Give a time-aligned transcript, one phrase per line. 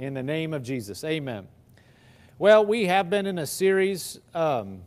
[0.00, 1.46] In the name of Jesus, amen.
[2.38, 4.80] Well, we have been in a series um,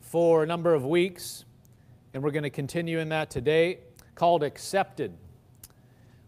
[0.00, 1.44] for a number of weeks,
[2.14, 3.80] and we're going to continue in that today
[4.14, 5.12] called Accepted.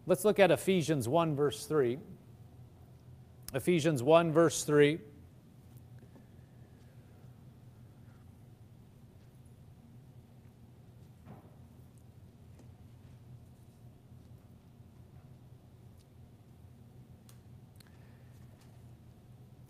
[0.08, 1.98] Let's look at Ephesians 1, verse 3.
[3.54, 4.98] Ephesians 1, verse 3.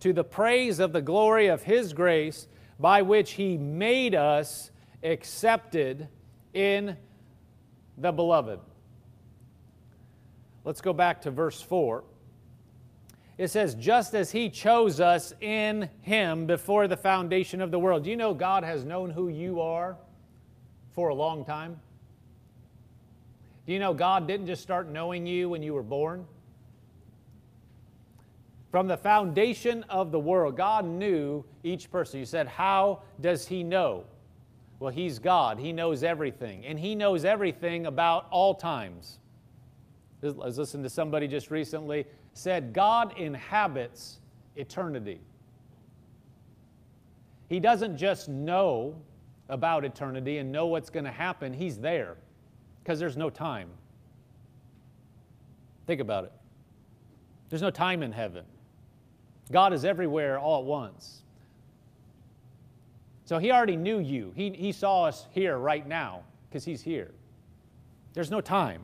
[0.00, 2.46] to the praise of the glory of His grace,
[2.78, 4.70] by which He made us
[5.02, 6.08] accepted
[6.54, 6.96] in
[7.96, 8.60] the beloved.
[10.64, 12.04] Let's go back to verse 4.
[13.38, 18.04] It says, just as He chose us in Him before the foundation of the world.
[18.04, 19.96] Do you know God has known who you are
[20.94, 21.80] for a long time?
[23.66, 26.26] Do you know God didn't just start knowing you when you were born?
[28.70, 32.20] From the foundation of the world, God knew each person.
[32.20, 34.04] You said, How does He know?
[34.78, 35.58] Well, He's God.
[35.58, 36.66] He knows everything.
[36.66, 39.18] And He knows everything about all times.
[40.22, 44.18] I was listening to somebody just recently said, God inhabits
[44.56, 45.20] eternity.
[47.48, 48.96] He doesn't just know
[49.48, 52.16] about eternity and know what's going to happen, He's there
[52.82, 53.68] because there's no time.
[55.86, 56.32] Think about it.
[57.48, 58.44] There's no time in heaven.
[59.50, 61.22] God is everywhere all at once.
[63.24, 64.32] So he already knew you.
[64.34, 67.10] He, he saw us here right now because he's here.
[68.14, 68.82] There's no time.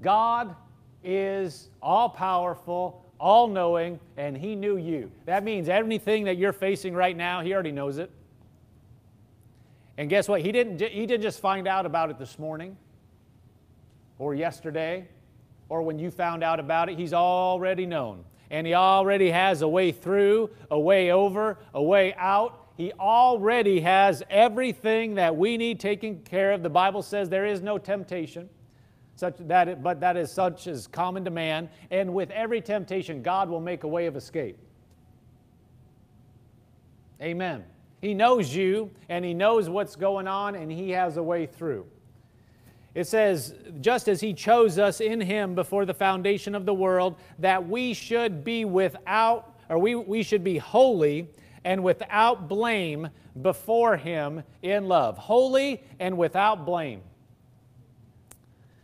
[0.00, 0.54] God
[1.02, 5.10] is all powerful, all knowing, and he knew you.
[5.26, 8.10] That means anything that you're facing right now, he already knows it.
[9.96, 10.40] And guess what?
[10.40, 12.76] He didn't, he didn't just find out about it this morning
[14.18, 15.06] or yesterday
[15.68, 16.98] or when you found out about it.
[16.98, 22.14] He's already known and He already has a way through, a way over, a way
[22.14, 22.68] out.
[22.76, 26.62] He already has everything that we need taken care of.
[26.62, 28.48] The Bible says there is no temptation,
[29.16, 31.68] such that but that is such as common to man.
[31.90, 34.56] And with every temptation, God will make a way of escape.
[37.20, 37.64] Amen.
[38.00, 41.86] He knows you and He knows what's going on and He has a way through.
[42.94, 47.16] It says, just as he chose us in him before the foundation of the world,
[47.40, 51.28] that we should be without, or we, we should be holy
[51.64, 53.08] and without blame
[53.42, 55.18] before him in love.
[55.18, 57.00] Holy and without blame.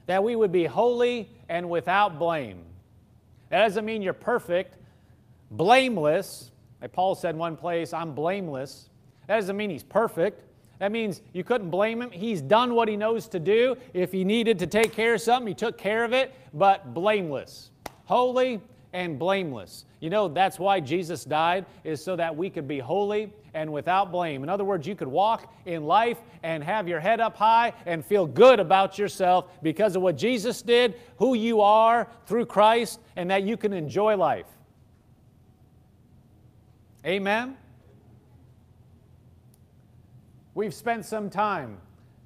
[0.07, 2.65] That we would be holy and without blame.
[3.51, 4.77] That doesn't mean you're perfect,
[5.53, 6.51] blameless.
[6.81, 8.89] Like Paul said in one place, I'm blameless.
[9.29, 10.43] That doesn't mean he's perfect.
[10.81, 12.11] That means you couldn't blame him.
[12.11, 13.77] He's done what he knows to do.
[13.93, 17.71] If he needed to take care of something, he took care of it, but blameless.
[18.07, 18.61] Holy
[18.95, 19.85] and blameless.
[20.01, 24.11] You know, that's why Jesus died, is so that we could be holy and without
[24.11, 24.43] blame.
[24.43, 28.05] In other words, you could walk in life and have your head up high and
[28.05, 33.31] feel good about yourself because of what Jesus did, who you are through Christ, and
[33.31, 34.47] that you can enjoy life.
[37.05, 37.57] Amen?
[40.55, 41.79] We've spent some time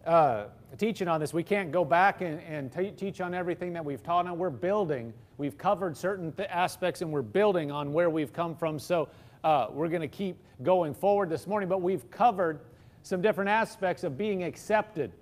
[0.06, 0.44] uh,
[0.78, 1.34] teaching on this.
[1.34, 4.38] We can't go back and, and teach on everything that we've taught on.
[4.38, 5.12] We're building.
[5.36, 8.78] We've covered certain th- aspects and we're building on where we've come from.
[8.78, 9.10] So
[9.42, 12.60] uh, we're going to keep going forward this morning, but we've covered
[13.02, 15.12] some different aspects of being accepted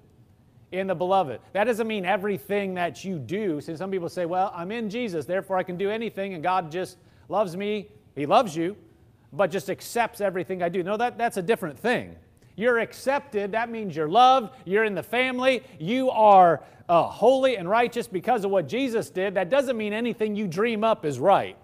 [0.71, 1.41] in the beloved.
[1.55, 3.61] That doesn't mean everything that you do.
[3.61, 6.71] Since some people say, well, I'm in Jesus, therefore I can do anything, and God
[6.71, 7.89] just loves me.
[8.15, 8.77] He loves you,
[9.33, 10.85] but just accepts everything I do.
[10.85, 12.15] No, that, that's a different thing.
[12.63, 13.51] You're accepted.
[13.51, 14.55] That means you're loved.
[14.65, 15.65] You're in the family.
[15.81, 19.35] You are uh, holy and righteous because of what Jesus did.
[19.35, 21.57] That doesn't mean anything you dream up is right.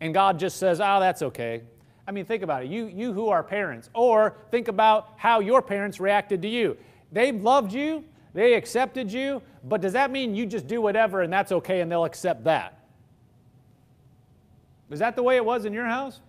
[0.00, 1.62] And God just says, oh, that's okay.
[2.08, 2.70] I mean, think about it.
[2.70, 6.76] You, you who are parents, or think about how your parents reacted to you.
[7.12, 8.02] They loved you,
[8.32, 11.92] they accepted you, but does that mean you just do whatever and that's okay and
[11.92, 12.80] they'll accept that?
[14.90, 16.20] Is that the way it was in your house?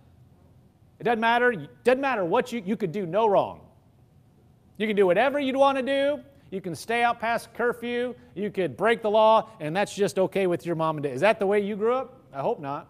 [0.98, 1.52] It doesn't matter.
[1.52, 3.60] It doesn't matter what you, you could do no wrong.
[4.78, 6.22] You can do whatever you'd want to do.
[6.50, 8.14] You can stay out past curfew.
[8.34, 11.12] You could break the law, and that's just okay with your mom and dad.
[11.12, 12.20] Is that the way you grew up?
[12.32, 12.88] I hope not.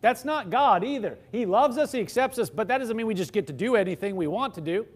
[0.00, 1.18] That's not God either.
[1.30, 3.76] He loves us, He accepts us, but that doesn't mean we just get to do
[3.76, 4.86] anything we want to do.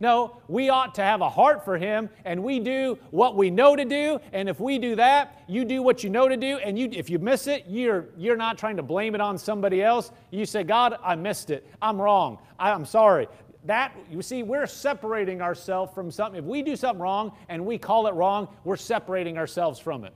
[0.00, 3.74] No, we ought to have a heart for Him, and we do what we know
[3.74, 4.20] to do.
[4.32, 6.58] And if we do that, you do what you know to do.
[6.58, 9.82] And you, if you miss it, you're, you're not trying to blame it on somebody
[9.82, 10.12] else.
[10.30, 11.66] You say, God, I missed it.
[11.82, 12.38] I'm wrong.
[12.60, 13.26] I'm sorry.
[13.64, 16.38] That, you see, we're separating ourselves from something.
[16.38, 20.14] If we do something wrong and we call it wrong, we're separating ourselves from it.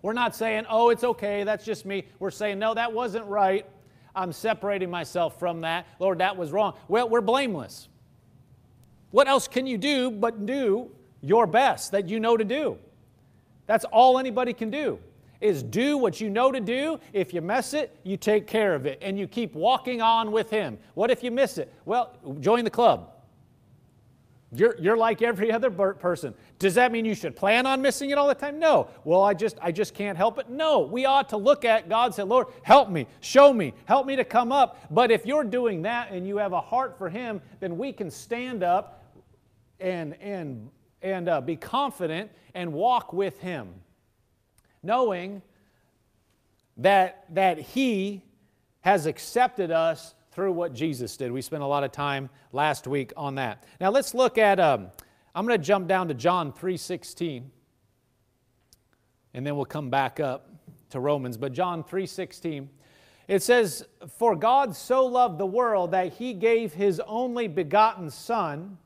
[0.00, 2.06] We're not saying, oh, it's okay, that's just me.
[2.18, 3.66] We're saying, no, that wasn't right.
[4.16, 5.86] I'm separating myself from that.
[5.98, 6.74] Lord, that was wrong.
[6.88, 7.88] Well, we're blameless.
[9.12, 12.78] What else can you do but do your best that you know to do?
[13.66, 14.98] That's all anybody can do
[15.42, 16.98] is do what you know to do.
[17.12, 20.48] If you mess it, you take care of it and you keep walking on with
[20.48, 20.78] Him.
[20.94, 21.72] What if you miss it?
[21.84, 23.10] Well, join the club.
[24.54, 26.34] You're, you're like every other person.
[26.58, 28.58] Does that mean you should plan on missing it all the time?
[28.58, 28.88] No.
[29.02, 30.50] Well, I just I just can't help it.
[30.50, 30.80] No.
[30.80, 34.14] We ought to look at God and say, Lord, help me, show me, help me
[34.16, 34.78] to come up.
[34.90, 38.10] But if you're doing that and you have a heart for Him, then we can
[38.10, 39.01] stand up
[39.82, 40.70] and, and,
[41.02, 43.68] and uh, be confident and walk with Him,
[44.82, 45.42] knowing
[46.78, 48.22] that, that He
[48.80, 51.30] has accepted us through what Jesus did.
[51.30, 53.64] We spent a lot of time last week on that.
[53.80, 54.88] Now let's look at, um,
[55.34, 57.44] I'm going to jump down to John 3.16,
[59.34, 60.48] and then we'll come back up
[60.90, 61.36] to Romans.
[61.36, 62.68] But John 3.16,
[63.28, 63.86] it says,
[64.18, 68.78] For God so loved the world that he gave his only begotten Son,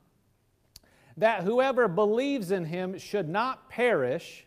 [1.17, 4.47] that whoever believes in him should not perish,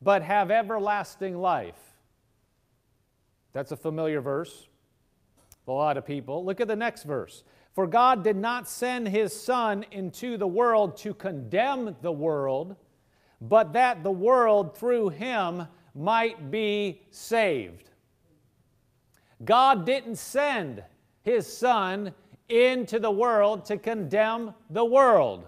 [0.00, 1.78] but have everlasting life.
[3.52, 4.68] That's a familiar verse
[5.68, 6.44] a lot of people.
[6.44, 7.44] Look at the next verse.
[7.74, 12.76] For God did not send his Son into the world to condemn the world,
[13.40, 17.90] but that the world through him might be saved.
[19.44, 20.82] God didn't send
[21.22, 22.12] his Son
[22.48, 25.46] into the world to condemn the world.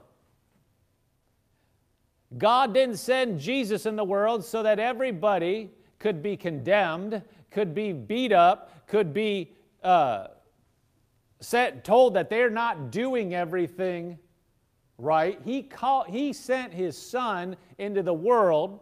[2.39, 7.93] God didn't send Jesus in the world so that everybody could be condemned, could be
[7.93, 9.53] beat up, could be
[9.83, 10.29] uh,
[11.41, 14.19] set, told that they're not doing everything
[14.99, 15.39] right.
[15.45, 18.81] He, called, he sent His Son into the world.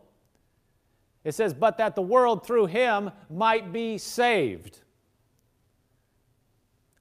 [1.24, 4.80] It says, but that the world through Him might be saved.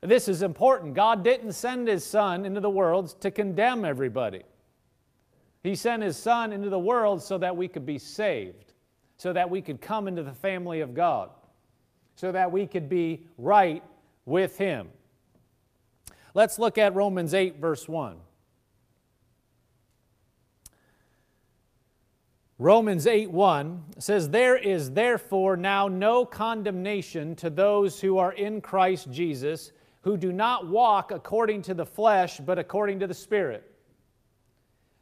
[0.02, 0.96] This is important.
[0.96, 4.42] God didn't send His Son into the world to condemn everybody.
[5.64, 8.74] He sent His Son into the world so that we could be saved,
[9.18, 11.30] so that we could come into the family of God,
[12.16, 13.84] so that we could be right
[14.26, 14.90] with Him.
[16.34, 18.18] Let's look at Romans 8, verse 1.
[22.58, 28.62] Romans 8 1 says, There is therefore now no condemnation to those who are in
[28.62, 29.72] Christ Jesus,
[30.02, 33.71] who do not walk according to the flesh, but according to the Spirit.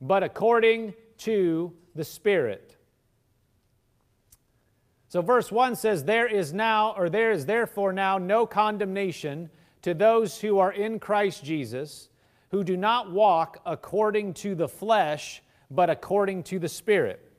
[0.00, 2.76] but according to the Spirit.
[5.08, 9.48] So, verse 1 says, There is now, or there is therefore now no condemnation
[9.82, 12.08] to those who are in Christ Jesus,
[12.50, 17.32] who do not walk according to the flesh, but according to the Spirit.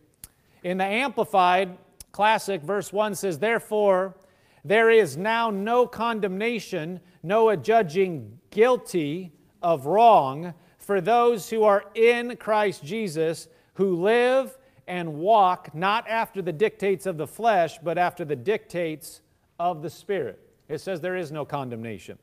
[0.64, 1.78] In the Amplified
[2.12, 4.16] Classic, verse 1 says, Therefore,
[4.64, 10.54] there is now no condemnation, no adjudging guilty of wrong
[10.86, 14.56] for those who are in Christ Jesus, who live
[14.88, 19.22] and walk not after the dictates of the flesh, but after the dictates
[19.60, 20.40] of the Spirit.
[20.70, 22.20] It says there is no condemnation.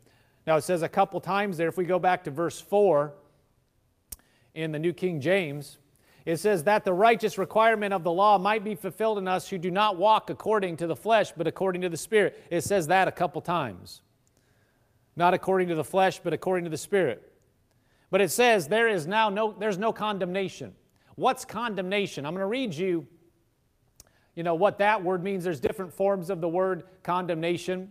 [0.46, 3.12] Now, it says a couple times there, if we go back to verse 4
[4.54, 5.78] in the New King James,
[6.24, 9.58] it says that the righteous requirement of the law might be fulfilled in us who
[9.58, 12.40] do not walk according to the flesh, but according to the Spirit.
[12.48, 14.02] It says that a couple times.
[15.16, 17.31] Not according to the flesh, but according to the Spirit.
[18.12, 20.74] But it says there is now no, there's no condemnation.
[21.16, 22.26] What's condemnation?
[22.26, 23.06] I'm going to read you,
[24.34, 25.44] you know, what that word means.
[25.44, 27.90] There's different forms of the word condemnation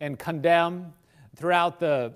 [0.00, 0.94] and condemn
[1.36, 2.14] throughout the,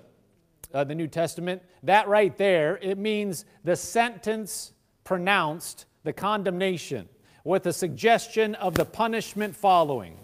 [0.73, 1.61] uh, the New Testament.
[1.83, 7.07] That right there, it means the sentence pronounced, the condemnation,
[7.43, 10.17] with a suggestion of the punishment following.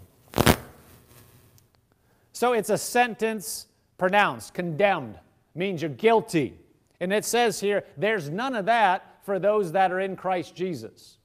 [2.33, 3.67] So it's a sentence
[3.99, 5.19] pronounced, condemned,
[5.53, 6.57] means you're guilty.
[6.99, 11.17] And it says here, there's none of that for those that are in Christ Jesus.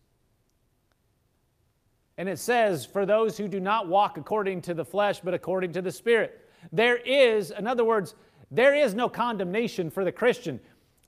[2.16, 5.73] And it says, for those who do not walk according to the flesh, but according
[5.73, 6.49] to the Spirit.
[6.73, 8.14] There is, in other words,
[8.50, 10.61] there is no condemnation for the Christian.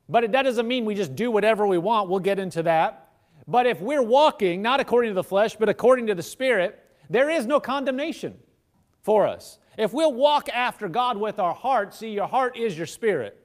[0.09, 2.09] But that doesn't mean we just do whatever we want.
[2.09, 3.11] We'll get into that.
[3.47, 7.31] But if we're walking not according to the flesh, but according to the Spirit, there
[7.31, 8.37] is no condemnation
[9.03, 9.59] for us.
[9.79, 13.41] If we'll walk after God with our heart, see, your heart is your spirit,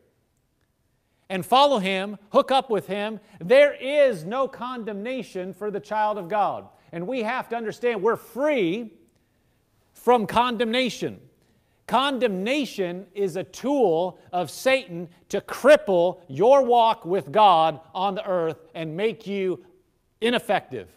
[1.31, 6.27] and follow Him, hook up with Him, there is no condemnation for the child of
[6.27, 6.67] God.
[6.91, 8.91] And we have to understand we're free
[9.93, 11.21] from condemnation.
[11.87, 18.67] Condemnation is a tool of Satan to cripple your walk with God on the earth
[18.75, 19.63] and make you
[20.19, 20.89] ineffective.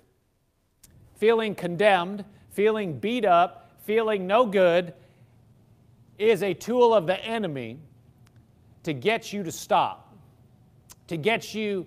[1.15, 4.95] Feeling condemned, feeling beat up, feeling no good
[6.19, 7.79] is a tool of the enemy
[8.83, 10.04] to get you to stop,
[11.09, 11.87] to get you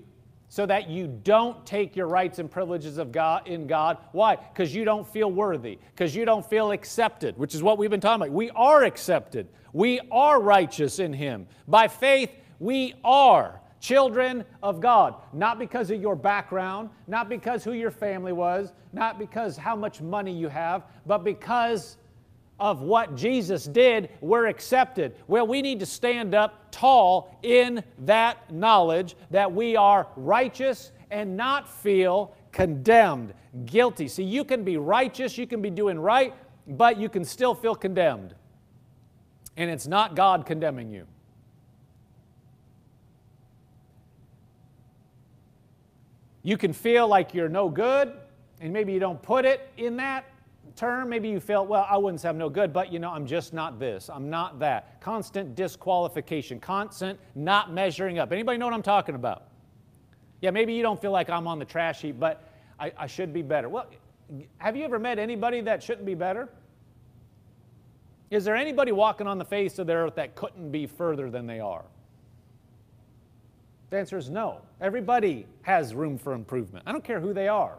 [0.50, 3.98] so that you don't take your rights and privileges of God in God.
[4.12, 4.36] Why?
[4.38, 8.00] Because you don't feel worthy, because you don't feel accepted, which is what we've been
[8.00, 8.34] talking about.
[8.34, 9.50] We are accepted.
[9.74, 11.48] We are righteous in Him.
[11.68, 17.74] By faith, we are children of God, not because of your background, not because who
[17.74, 21.98] your family was, not because how much money you have, but because
[22.60, 25.16] of what Jesus did, we're accepted.
[25.28, 31.38] Well, we need to stand up tall in that knowledge that we are righteous and
[31.38, 33.34] not feel condemned,
[33.66, 34.08] guilty.
[34.08, 36.34] See, you can be righteous, you can be doing right,
[36.68, 38.34] but you can still feel condemned.
[39.56, 41.06] And it's not God condemning you.
[46.44, 48.14] You can feel like you're no good,
[48.62, 50.26] and maybe you don't put it in that
[50.78, 51.10] term.
[51.10, 53.54] Maybe you feel, well, I wouldn't say I'm no good, but you know, I'm just
[53.54, 54.10] not this.
[54.10, 55.02] I'm not that.
[55.02, 58.32] Constant disqualification, constant not measuring up.
[58.32, 59.48] Anybody know what I'm talking about?
[60.42, 63.34] Yeah, maybe you don't feel like I'm on the trash heap, but I, I should
[63.34, 63.68] be better.
[63.68, 63.88] Well,
[64.58, 66.50] have you ever met anybody that shouldn't be better?
[68.30, 71.48] Is there anybody walking on the face of the earth that couldn't be further than
[71.48, 71.86] they are?
[73.90, 74.62] The answer is no.
[74.82, 76.84] Everybody has room for improvement.
[76.86, 77.78] I don't care who they are.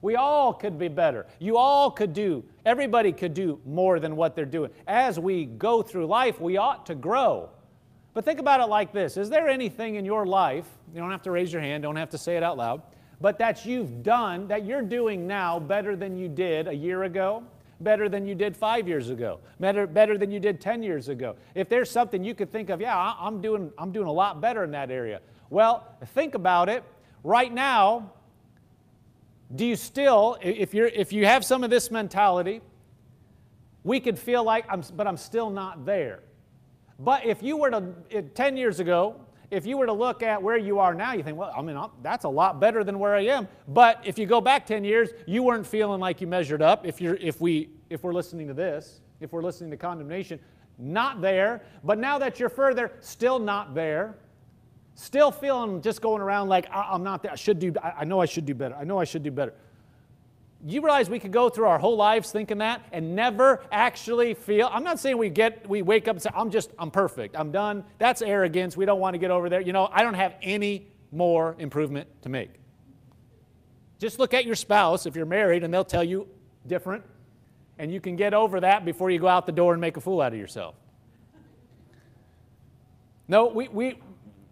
[0.00, 1.26] We all could be better.
[1.38, 4.70] You all could do, everybody could do more than what they're doing.
[4.86, 7.50] As we go through life, we ought to grow.
[8.14, 11.22] But think about it like this Is there anything in your life, you don't have
[11.22, 12.82] to raise your hand, don't have to say it out loud,
[13.20, 17.42] but that you've done, that you're doing now better than you did a year ago?
[17.80, 21.36] Better than you did five years ago, better, better than you did 10 years ago.
[21.54, 24.64] If there's something you could think of, yeah, I'm doing, I'm doing a lot better
[24.64, 25.20] in that area.
[25.48, 26.82] Well, think about it.
[27.22, 28.10] Right now,
[29.54, 32.60] do you still, if, you're, if you have some of this mentality,
[33.82, 36.20] we could feel like, I'm, but I'm still not there.
[36.98, 40.58] But if you were to, 10 years ago, if you were to look at where
[40.58, 43.22] you are now, you think, well, I mean, that's a lot better than where I
[43.22, 43.48] am.
[43.68, 46.86] But if you go back 10 years, you weren't feeling like you measured up.
[46.86, 50.38] If, you're, if, we, if we're listening to this, if we're listening to condemnation,
[50.76, 51.62] not there.
[51.82, 54.16] But now that you're further, still not there
[54.98, 57.32] still feeling just going around like I, am not there.
[57.32, 57.72] I should do.
[57.82, 58.74] I, I know I should do better.
[58.74, 59.54] I know I should do better.
[60.66, 64.68] You realize we could go through our whole lives thinking that and never actually feel.
[64.72, 67.36] I'm not saying we get we wake up and say I'm just I'm perfect.
[67.36, 67.84] I'm done.
[67.98, 68.76] That's arrogance.
[68.76, 69.60] We don't want to get over there.
[69.60, 72.50] You know, I don't have any more improvement to make.
[74.00, 76.26] Just look at your spouse if you're married and they'll tell you
[76.66, 77.04] different
[77.78, 80.00] and you can get over that before you go out the door and make a
[80.00, 80.74] fool out of yourself.
[83.28, 83.98] No, we, we,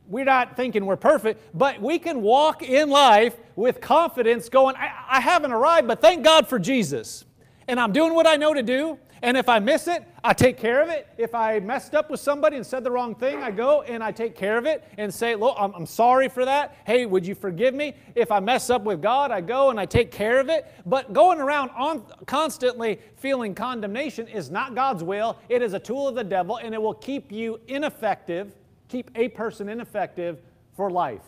[0.08, 4.90] we're not thinking we're perfect, but we can walk in life with confidence going, I,
[5.08, 7.24] I, haven't arrived, but thank God for Jesus.
[7.68, 8.98] And I'm doing what I know to do.
[9.22, 11.08] And if I miss it, I take care of it.
[11.16, 14.12] If I messed up with somebody and said the wrong thing, I go and I
[14.12, 16.76] take care of it and say, Look, I'm, I'm sorry for that.
[16.84, 17.94] Hey, would you forgive me?
[18.14, 20.70] If I mess up with God, I go and I take care of it.
[20.84, 25.38] But going around on, constantly feeling condemnation is not God's will.
[25.48, 28.52] It is a tool of the devil and it will keep you ineffective
[28.88, 30.40] keep a person ineffective
[30.76, 31.22] for life.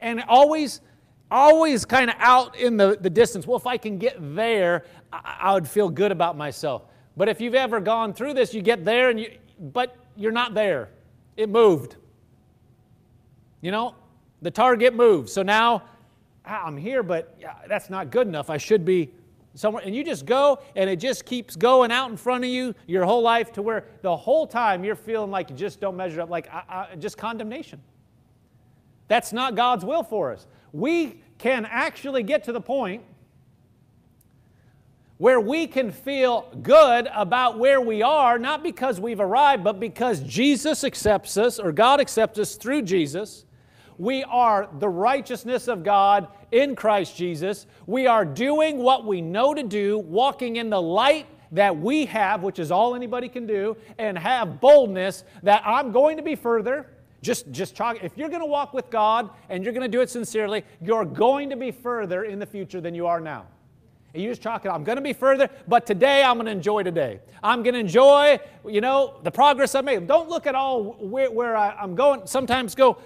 [0.00, 0.80] And always,
[1.30, 3.46] always kind of out in the, the distance.
[3.46, 6.82] Well, if I can get there, I, I would feel good about myself.
[7.16, 10.54] But if you've ever gone through this, you get there and you, but you're not
[10.54, 10.90] there.
[11.36, 11.96] It moved.
[13.60, 13.94] You know,
[14.40, 15.28] the target moved.
[15.28, 15.82] So now
[16.48, 17.38] ah, I'm here, but
[17.68, 18.50] that's not good enough.
[18.50, 19.10] I should be
[19.54, 22.74] somewhere and you just go and it just keeps going out in front of you
[22.86, 26.20] your whole life to where the whole time you're feeling like you just don't measure
[26.20, 27.80] up like I, I, just condemnation
[29.08, 33.02] that's not god's will for us we can actually get to the point
[35.18, 40.20] where we can feel good about where we are, not because we've arrived, but because
[40.20, 43.44] Jesus accepts us, or God accepts us through Jesus.
[43.98, 47.66] We are the righteousness of God in Christ Jesus.
[47.86, 52.42] We are doing what we know to do, walking in the light that we have,
[52.42, 56.86] which is all anybody can do, and have boldness that I'm going to be further.
[57.20, 58.02] Just, just talk.
[58.02, 61.04] If you're going to walk with God and you're going to do it sincerely, you're
[61.04, 63.46] going to be further in the future than you are now.
[64.14, 64.70] And you just chalk it.
[64.70, 67.20] I'm going to be further, but today I'm going to enjoy today.
[67.42, 70.06] I'm going to enjoy, you know, the progress I made.
[70.06, 72.26] Don't look at all where, where I, I'm going.
[72.26, 72.98] Sometimes go,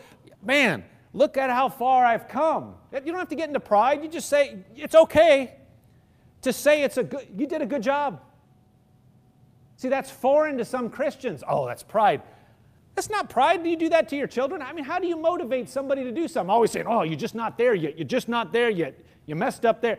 [0.45, 2.75] man, look at how far I've come.
[2.92, 4.02] You don't have to get into pride.
[4.02, 5.54] You just say, it's okay
[6.42, 8.21] to say it's a good, you did a good job.
[9.76, 11.42] See, that's foreign to some Christians.
[11.47, 12.23] Oh, that's pride.
[12.95, 13.62] That's not pride.
[13.62, 14.62] Do you do that to your children?
[14.62, 16.50] I mean, how do you motivate somebody to do something?
[16.50, 17.97] always saying, oh, you're just not there yet.
[17.99, 18.99] You're just not there yet.
[19.26, 19.99] You messed up there.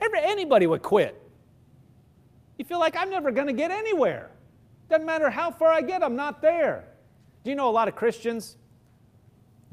[0.00, 1.20] Every, anybody would quit.
[2.58, 4.30] You feel like I'm never going to get anywhere.
[4.88, 6.84] Doesn't matter how far I get, I'm not there.
[7.44, 8.56] Do you know a lot of Christians?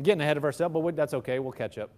[0.01, 1.39] Getting ahead of ourselves, but that's okay.
[1.39, 1.89] We'll catch up.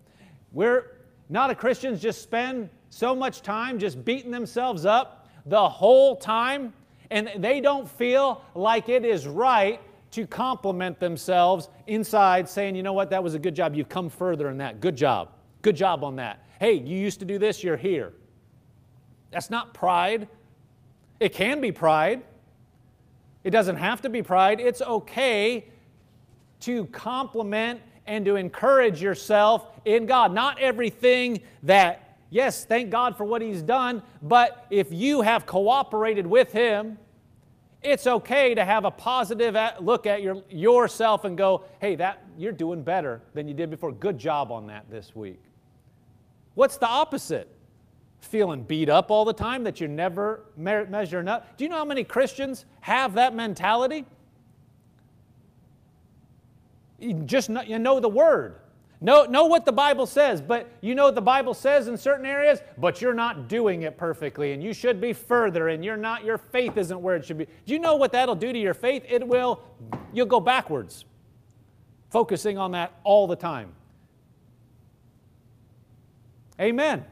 [0.51, 0.97] We're
[1.29, 6.73] not a Christians just spend so much time just beating themselves up the whole time,
[7.09, 9.79] and they don't feel like it is right
[10.11, 13.75] to compliment themselves inside, saying, you know what, that was a good job.
[13.75, 14.81] You've come further in that.
[14.81, 15.29] Good job.
[15.61, 16.45] Good job on that.
[16.59, 18.13] Hey, you used to do this, you're here.
[19.31, 20.27] That's not pride.
[21.19, 22.23] It can be pride.
[23.43, 24.59] It doesn't have to be pride.
[24.59, 25.65] It's okay
[26.61, 30.33] to compliment and to encourage yourself in God.
[30.33, 36.25] Not everything that, yes, thank God for what He's done, but if you have cooperated
[36.25, 36.97] with Him,
[37.81, 42.51] it's okay to have a positive look at your, yourself and go, hey, that, you're
[42.51, 43.91] doing better than you did before.
[43.91, 45.41] Good job on that this week.
[46.53, 47.49] What's the opposite?
[48.19, 51.57] Feeling beat up all the time that you're never me- measuring up.
[51.57, 54.05] Do you know how many Christians have that mentality?
[57.25, 58.55] Just know, you know the word.
[59.03, 62.25] Know, know what the Bible says, but you know what the Bible says in certain
[62.25, 66.23] areas, but you're not doing it perfectly, and you should be further, and you're not,
[66.23, 67.45] your faith isn't where it should be.
[67.45, 69.03] Do you know what that'll do to your faith?
[69.09, 69.63] It will,
[70.13, 71.05] you'll go backwards,
[72.11, 73.71] focusing on that all the time.
[76.59, 77.03] Amen.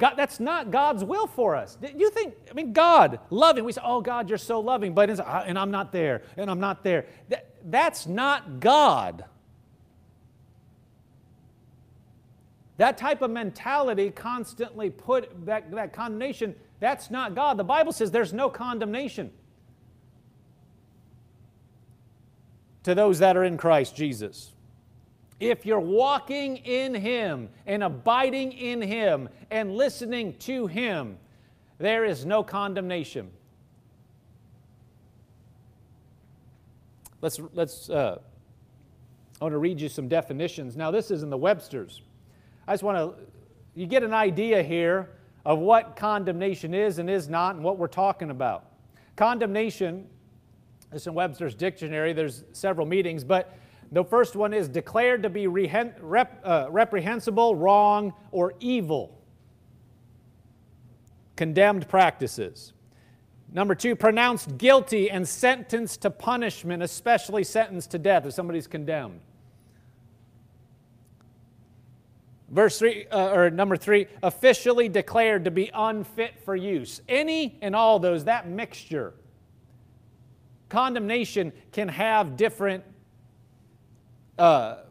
[0.00, 1.76] God, that's not God's will for us.
[1.94, 5.58] You think, I mean, God, loving, we say, oh, God, you're so loving, but and
[5.58, 7.04] I'm not there, and I'm not there.
[7.28, 9.26] That, that's not God.
[12.78, 17.58] That type of mentality constantly put that, that condemnation, that's not God.
[17.58, 19.30] The Bible says there's no condemnation
[22.84, 24.54] to those that are in Christ Jesus.
[25.40, 31.16] If you're walking in Him and abiding in Him and listening to Him,
[31.78, 33.30] there is no condemnation.
[37.22, 38.18] Let's, let's uh,
[39.40, 40.76] I want to read you some definitions.
[40.76, 42.02] Now, this is in the Webster's.
[42.68, 43.22] I just want to,
[43.74, 45.08] you get an idea here
[45.46, 48.66] of what condemnation is and is not and what we're talking about.
[49.16, 50.06] Condemnation,
[50.92, 53.56] this in Webster's dictionary, there's several meanings, but
[53.92, 59.18] the first one is declared to be rep, uh, reprehensible, wrong, or evil.
[61.36, 62.72] Condemned practices.
[63.52, 69.20] Number two, pronounced guilty and sentenced to punishment, especially sentenced to death if somebody's condemned.
[72.48, 77.00] Verse 3, uh, or number 3, officially declared to be unfit for use.
[77.08, 79.14] Any and all those, that mixture.
[80.68, 82.84] Condemnation can have different
[84.40, 84.84] uh,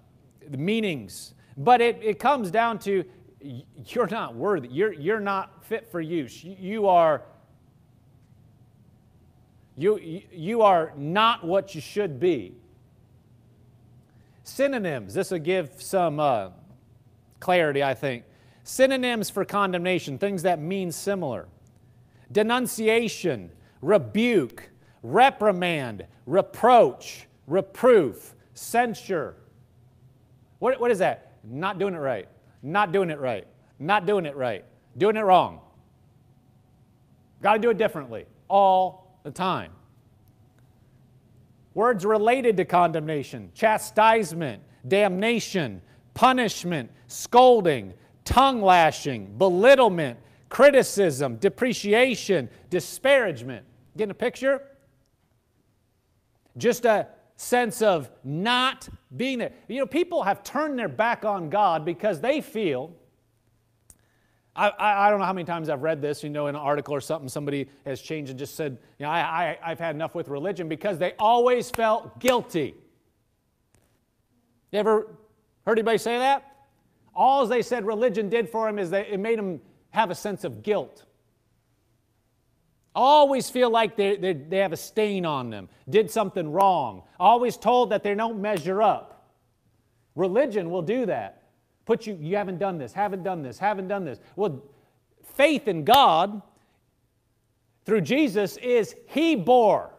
[0.49, 3.03] meanings, but it, it comes down to
[3.41, 6.43] you're not worthy, you're, you're not fit for use.
[6.43, 7.23] You, are.
[9.77, 12.55] You, you are not what you should be.
[14.43, 15.13] Synonyms.
[15.13, 16.49] This will give some uh,
[17.39, 18.25] clarity, I think.
[18.63, 21.47] Synonyms for condemnation, things that mean similar
[22.31, 23.49] denunciation,
[23.81, 24.69] rebuke,
[25.01, 29.35] reprimand, reproach, reproof, censure.
[30.59, 31.33] What, what is that?
[31.43, 32.27] Not doing it right,
[32.61, 33.47] not doing it right,
[33.79, 34.65] not doing it right,
[34.97, 35.61] doing it wrong.
[37.41, 39.71] Got to do it differently all the time.
[41.73, 45.81] Words related to condemnation chastisement, damnation,
[46.13, 47.93] punishment, scolding,
[48.25, 50.19] tongue lashing, belittlement,
[50.49, 53.65] criticism, depreciation, disparagement.
[53.95, 54.61] Getting a picture?
[56.57, 57.07] Just a
[57.39, 59.51] sense of not being there.
[59.67, 62.93] You know, people have turned their back on God because they feel
[64.55, 64.73] I,
[65.07, 66.99] I, don't know how many times I've read this, you know, in an article or
[66.99, 70.27] something, somebody has changed and just said, you know, I, I, I've had enough with
[70.27, 72.75] religion because they always felt guilty.
[74.73, 75.15] You ever
[75.65, 76.57] heard anybody say that?
[77.15, 80.43] All they said religion did for them is that it made them have a sense
[80.43, 81.05] of guilt.
[82.95, 87.03] Always feel like they, they, they have a stain on them, did something wrong.
[87.19, 89.31] Always told that they don't measure up.
[90.15, 91.43] Religion will do that.
[91.85, 94.19] Put you, you haven't done this, haven't done this, haven't done this.
[94.35, 94.63] Well,
[95.35, 96.41] faith in God
[97.85, 99.91] through Jesus is He bore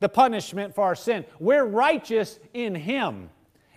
[0.00, 1.24] the punishment for our sin.
[1.38, 3.30] We're righteous in Him.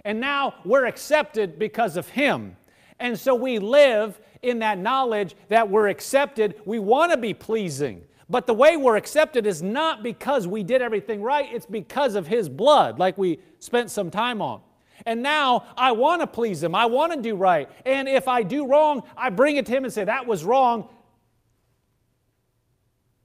[0.04, 2.58] And now we're accepted because of Him.
[3.00, 6.56] And so we live in that knowledge that we're accepted.
[6.66, 8.04] We want to be pleasing.
[8.30, 12.28] But the way we're accepted is not because we did everything right, it's because of
[12.28, 14.62] His blood, like we spent some time on.
[15.06, 16.76] And now I want to please Him.
[16.76, 17.70] I want to do right.
[17.86, 20.90] And if I do wrong, I bring it to Him and say, That was wrong.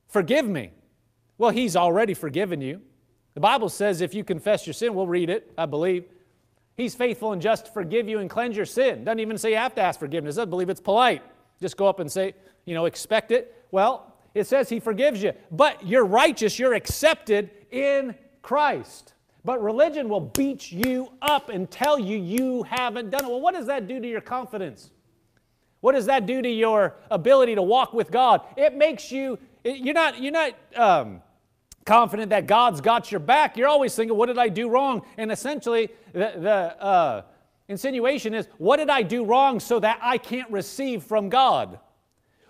[0.09, 0.71] Forgive me.
[1.37, 2.81] Well, He's already forgiven you.
[3.35, 6.05] The Bible says if you confess your sin, we'll read it, I believe.
[6.77, 9.05] He's faithful and just to forgive you and cleanse your sin.
[9.05, 10.39] Doesn't even say you have to ask forgiveness.
[10.39, 11.23] I believe it's polite.
[11.61, 12.35] Just go up and say,
[12.65, 13.65] you know, expect it.
[13.71, 15.33] Well, it says He forgives you.
[15.51, 19.15] But you're righteous, you're accepted in Christ.
[19.45, 23.29] But religion will beat you up and tell you you haven't done it.
[23.29, 24.91] Well, what does that do to your confidence?
[25.81, 28.41] What does that do to your ability to walk with God?
[28.57, 31.21] It makes you, you're not, you're not um,
[31.85, 33.57] confident that God's got your back.
[33.57, 35.03] You're always thinking, what did I do wrong?
[35.17, 37.23] And essentially, the, the uh,
[37.69, 41.79] insinuation is, what did I do wrong so that I can't receive from God?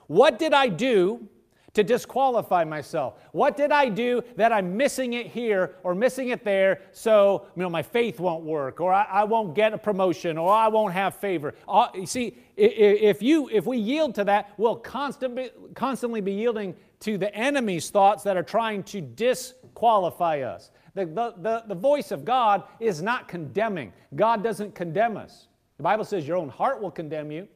[0.07, 1.29] What did I do
[1.75, 3.15] to disqualify myself?
[3.33, 7.63] What did I do that I'm missing it here or missing it there so you
[7.63, 10.93] know, my faith won't work or I, I won't get a promotion or I won't
[10.93, 11.55] have favor?
[11.69, 16.77] Uh, you see, if, you, if we yield to that, we'll constantly, constantly be yielding
[17.05, 20.71] to the enemy's thoughts that are trying to disqualify us.
[20.95, 23.93] The, the, the, the voice of God is not condemning.
[24.15, 25.49] God doesn't condemn us.
[25.77, 27.47] The Bible says your own heart will condemn you.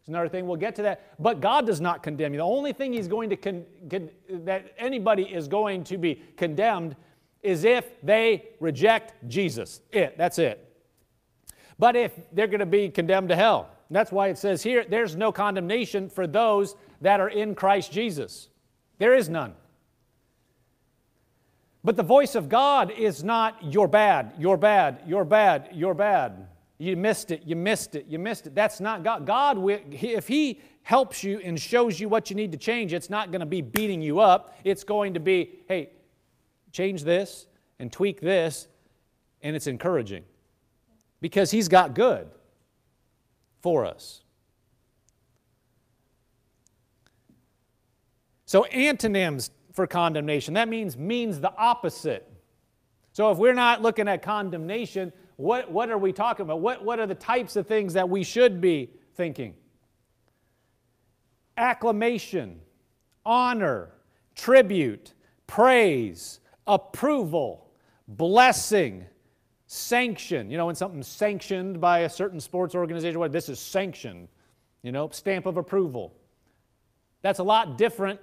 [0.00, 0.46] It's another thing.
[0.46, 1.14] We'll get to that.
[1.18, 2.38] But God does not condemn you.
[2.38, 6.96] The only thing He's going to con- con- that anybody is going to be condemned
[7.42, 9.82] is if they reject Jesus.
[9.92, 10.16] It.
[10.16, 10.60] That's it.
[11.78, 15.14] But if they're going to be condemned to hell, that's why it says here, there's
[15.14, 18.48] no condemnation for those that are in Christ Jesus.
[18.98, 19.54] There is none.
[21.84, 26.48] But the voice of God is not, you're bad, you're bad, you're bad, you're bad.
[26.78, 28.54] You missed it, you missed it, you missed it.
[28.54, 29.26] That's not God.
[29.26, 29.58] God,
[29.92, 33.40] if He helps you and shows you what you need to change, it's not going
[33.40, 34.58] to be beating you up.
[34.64, 35.90] It's going to be, hey,
[36.72, 37.46] change this
[37.78, 38.66] and tweak this,
[39.42, 40.24] and it's encouraging
[41.20, 42.28] because He's got good
[43.60, 44.23] for us.
[48.54, 52.32] So, antonyms for condemnation, that means means the opposite.
[53.10, 56.60] So, if we're not looking at condemnation, what, what are we talking about?
[56.60, 59.54] What, what are the types of things that we should be thinking?
[61.56, 62.60] Acclamation,
[63.26, 63.90] honor,
[64.36, 65.14] tribute,
[65.48, 66.38] praise,
[66.68, 67.72] approval,
[68.06, 69.04] blessing,
[69.66, 70.48] sanction.
[70.48, 74.28] You know, when something's sanctioned by a certain sports organization, what this is sanctioned,
[74.84, 76.14] you know, stamp of approval.
[77.20, 78.20] That's a lot different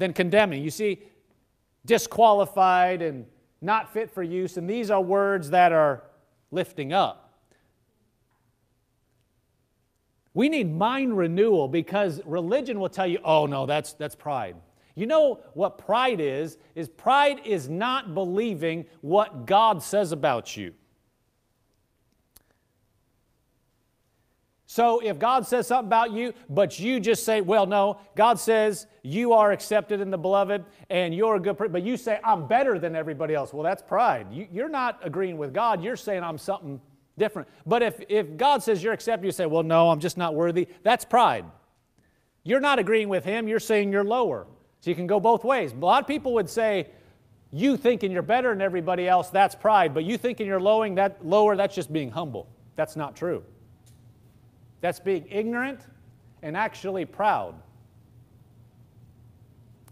[0.00, 0.64] than condemning.
[0.64, 1.02] You see,
[1.84, 3.26] disqualified and
[3.60, 6.02] not fit for use, and these are words that are
[6.50, 7.38] lifting up.
[10.32, 14.56] We need mind renewal because religion will tell you, oh no, that's, that's pride.
[14.94, 16.56] You know what pride is?
[16.74, 20.72] Is pride is not believing what God says about you.
[24.70, 28.86] So if God says something about you, but you just say, well, no, God says
[29.02, 32.46] you are accepted in the beloved and you're a good person, but you say, I'm
[32.46, 33.52] better than everybody else.
[33.52, 34.28] Well, that's pride.
[34.30, 35.82] You, are not agreeing with God.
[35.82, 36.80] You're saying I'm something
[37.18, 37.48] different.
[37.66, 40.68] But if, if God says you're accepted, you say, well, no, I'm just not worthy.
[40.84, 41.46] That's pride.
[42.44, 43.48] You're not agreeing with Him.
[43.48, 44.46] You're saying you're lower.
[44.82, 45.72] So you can go both ways.
[45.72, 46.86] A lot of people would say,
[47.50, 49.94] you thinking you're better than everybody else, that's pride.
[49.94, 52.48] But you thinking you're lowering that lower, that's just being humble.
[52.76, 53.42] That's not true.
[54.80, 55.80] That's being ignorant
[56.42, 57.54] and actually proud.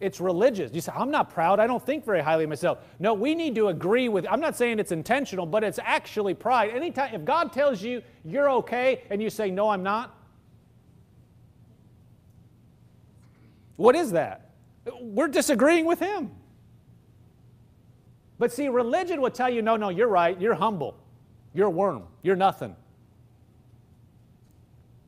[0.00, 0.72] It's religious.
[0.72, 1.58] You say, I'm not proud.
[1.58, 2.78] I don't think very highly of myself.
[3.00, 6.70] No, we need to agree with, I'm not saying it's intentional, but it's actually pride.
[6.70, 10.14] Anytime, if God tells you you're okay and you say, no, I'm not,
[13.76, 14.50] what is that?
[15.00, 16.30] We're disagreeing with Him.
[18.38, 20.40] But see, religion will tell you, no, no, you're right.
[20.40, 20.96] You're humble.
[21.54, 22.04] You're a worm.
[22.22, 22.76] You're nothing.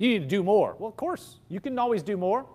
[0.00, 0.74] You need to do more.
[0.78, 2.46] Well, of course, you can always do more.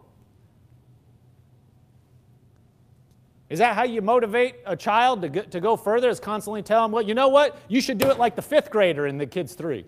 [3.49, 6.09] Is that how you motivate a child to, to go further?
[6.09, 7.55] Is constantly tell them, well, you know what?
[7.67, 9.85] You should do it like the fifth grader in the kids three.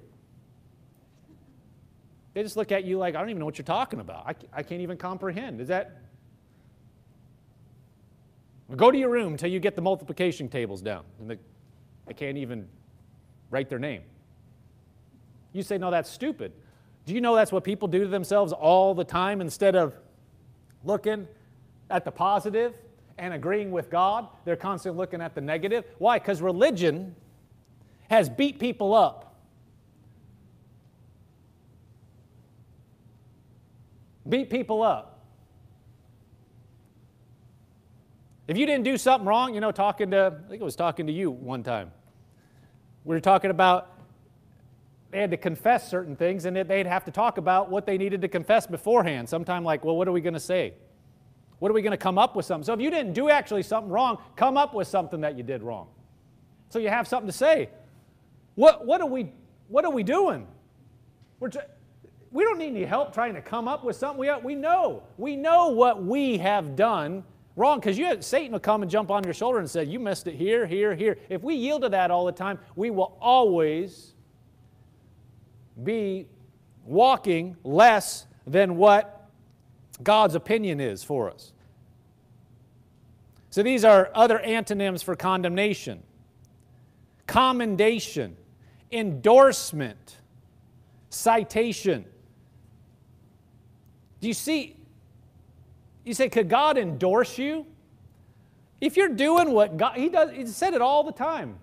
[2.35, 4.27] They just look at you like, I don't even know what you're talking about.
[4.27, 5.59] I, I can't even comprehend.
[5.59, 6.03] Is that.
[8.75, 11.05] Go to your room until you get the multiplication tables down.
[11.19, 11.39] And the,
[12.05, 12.67] they can't even
[13.49, 14.03] write their name.
[15.53, 16.51] You say, no, that's stupid.
[17.07, 19.95] Do you know that's what people do to themselves all the time instead of
[20.83, 21.25] looking
[21.89, 22.73] at the positive
[23.17, 24.27] and agreeing with God?
[24.43, 25.85] They're constantly looking at the negative.
[25.99, 26.19] Why?
[26.19, 27.15] Because religion
[28.09, 29.37] has beat people up.
[34.27, 35.23] Beat people up.
[38.49, 41.07] If you didn't do something wrong, you know, talking to, I think I was talking
[41.07, 41.89] to you one time.
[43.05, 43.96] We were talking about
[45.11, 48.21] they had to confess certain things and they'd have to talk about what they needed
[48.21, 49.29] to confess beforehand.
[49.29, 50.73] Sometime like, well, what are we going to say?
[51.59, 52.65] What are we going to come up with something?
[52.65, 55.63] So if you didn't do actually something wrong, come up with something that you did
[55.63, 55.87] wrong.
[56.69, 57.69] So you have something to say.
[58.55, 59.31] What, what, are, we,
[59.69, 60.47] what are we doing?
[61.39, 61.49] We're
[62.31, 64.19] we don't need any help trying to come up with something.
[64.19, 65.03] We, we know.
[65.17, 67.23] We know what we have done
[67.55, 70.35] wrong because Satan will come and jump on your shoulder and say, You missed it
[70.35, 71.17] here, here, here.
[71.29, 74.13] If we yield to that all the time, we will always
[75.83, 76.27] be
[76.85, 79.29] walking less than what
[80.01, 81.51] God's opinion is for us.
[83.49, 86.03] So these are other antonyms for condemnation
[87.25, 88.37] commendation,
[88.89, 90.17] endorsement,
[91.09, 92.05] citation.
[94.21, 94.77] Do you see?
[96.05, 97.65] You say, could God endorse you?
[98.79, 101.57] If you're doing what God, He does, He said it all the time.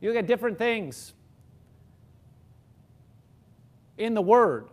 [0.00, 1.12] You look at different things
[4.00, 4.68] in the Word.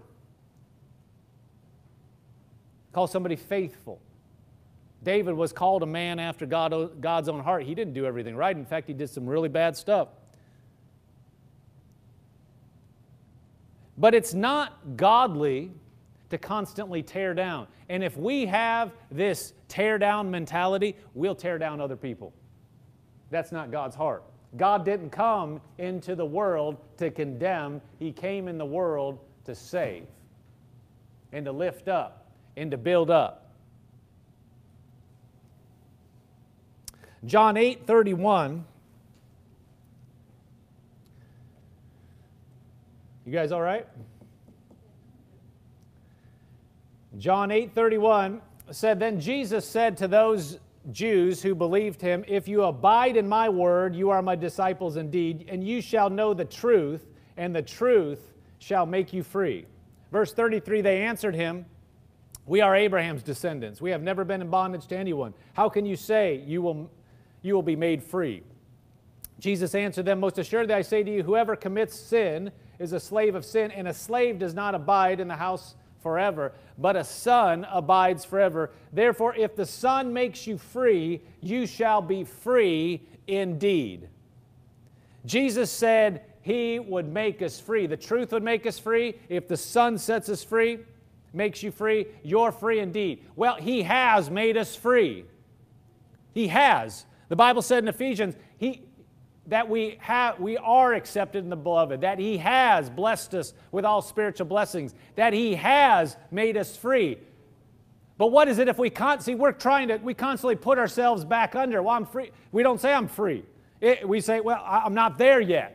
[2.94, 4.02] Call somebody faithful.
[5.04, 7.64] David was called a man after God, God's own heart.
[7.64, 8.56] He didn't do everything right.
[8.56, 10.08] In fact, he did some really bad stuff.
[13.98, 15.72] But it's not godly
[16.30, 17.68] to constantly tear down.
[17.90, 22.34] And if we have this tear down mentality, we'll tear down other people.
[23.30, 24.24] That's not God's heart.
[24.56, 30.06] God didn't come into the world to condemn, He came in the world to save
[31.34, 33.52] and to lift up and to build up.
[37.26, 38.66] John 8 31.
[43.26, 43.86] You guys all right?
[47.18, 50.60] John 8 31 said, Then Jesus said to those
[50.92, 55.46] Jews who believed him, If you abide in my word, you are my disciples indeed,
[55.50, 59.66] and you shall know the truth, and the truth shall make you free.
[60.12, 61.66] Verse 33 They answered him,
[62.46, 63.82] We are Abraham's descendants.
[63.82, 65.34] We have never been in bondage to anyone.
[65.54, 66.90] How can you say you will,
[67.42, 68.44] you will be made free?
[69.40, 73.36] Jesus answered them, Most assuredly I say to you, whoever commits sin is a slave
[73.36, 75.76] of sin, and a slave does not abide in the house
[76.08, 78.72] forever, but a son abides forever.
[78.94, 84.08] Therefore, if the son makes you free, you shall be free indeed.
[85.26, 87.88] Jesus said he would make us free.
[87.88, 89.16] The truth would make us free.
[89.28, 90.80] If the son sets us free,
[91.34, 93.26] makes you free, you're free indeed.
[93.36, 95.26] Well, he has made us free.
[96.34, 97.06] He has.
[97.28, 98.82] The Bible said in Ephesians, he,
[99.48, 103.86] that we, have, we are accepted in the beloved, that He has blessed us with
[103.86, 107.18] all spiritual blessings, that He has made us free.
[108.18, 109.36] But what is it if we can't see?
[109.36, 111.82] We're trying to, we constantly put ourselves back under.
[111.82, 112.32] Well, I'm free.
[112.52, 113.46] We don't say I'm free.
[113.80, 115.74] It, we say, well, I'm not there yet.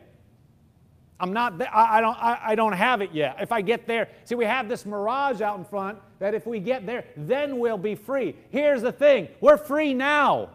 [1.19, 1.73] I'm not there.
[1.73, 3.37] I, I don't, I, I don't have it yet.
[3.39, 6.59] If I get there, see, we have this mirage out in front that if we
[6.59, 8.35] get there, then we'll be free.
[8.49, 10.49] Here's the thing we're free now.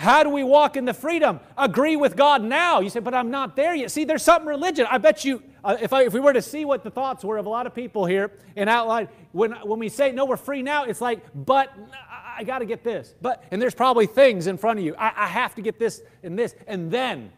[0.00, 1.40] How do we walk in the freedom?
[1.58, 2.80] Agree with God now.
[2.80, 3.90] You say, but I'm not there yet.
[3.90, 4.86] See, there's something religion.
[4.90, 7.36] I bet you, uh, if, I, if we were to see what the thoughts were
[7.36, 10.62] of a lot of people here and outline, when, when we say, no, we're free
[10.62, 11.70] now, it's like, but
[12.10, 13.14] I, I got to get this.
[13.20, 14.94] But, and there's probably things in front of you.
[14.96, 16.54] I, I have to get this and this.
[16.66, 17.30] And then,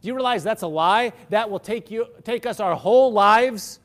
[0.00, 1.14] do you realize that's a lie?
[1.30, 3.80] That will take you, take us our whole lives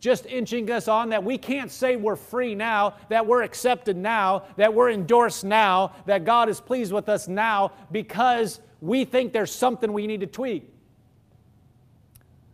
[0.00, 4.44] just inching us on that we can't say we're free now, that we're accepted now,
[4.56, 9.54] that we're endorsed now, that God is pleased with us now because we think there's
[9.54, 10.72] something we need to tweak.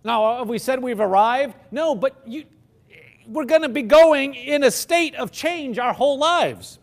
[0.02, 1.54] Now, have we said we've arrived?
[1.70, 2.44] No, but you,
[3.28, 6.80] we're going to be going in a state of change our whole lives.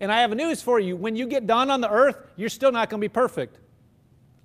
[0.00, 0.96] And I have news for you.
[0.96, 3.58] When you get done on the earth, you're still not going to be perfect.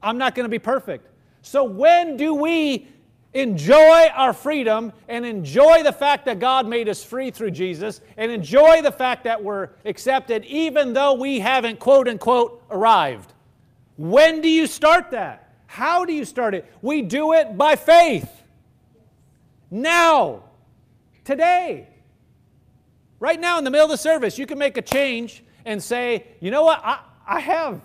[0.01, 1.07] I'm not going to be perfect.
[1.41, 2.87] So when do we
[3.33, 8.31] enjoy our freedom and enjoy the fact that God made us free through Jesus and
[8.31, 13.33] enjoy the fact that we're accepted even though we haven't, quote unquote, arrived.
[13.97, 15.53] When do you start that?
[15.67, 16.71] How do you start it?
[16.81, 18.29] We do it by faith.
[19.69, 20.43] Now,
[21.23, 21.87] today,
[23.21, 26.25] right now in the middle of the service, you can make a change and say,
[26.41, 27.81] you know what, I, I have.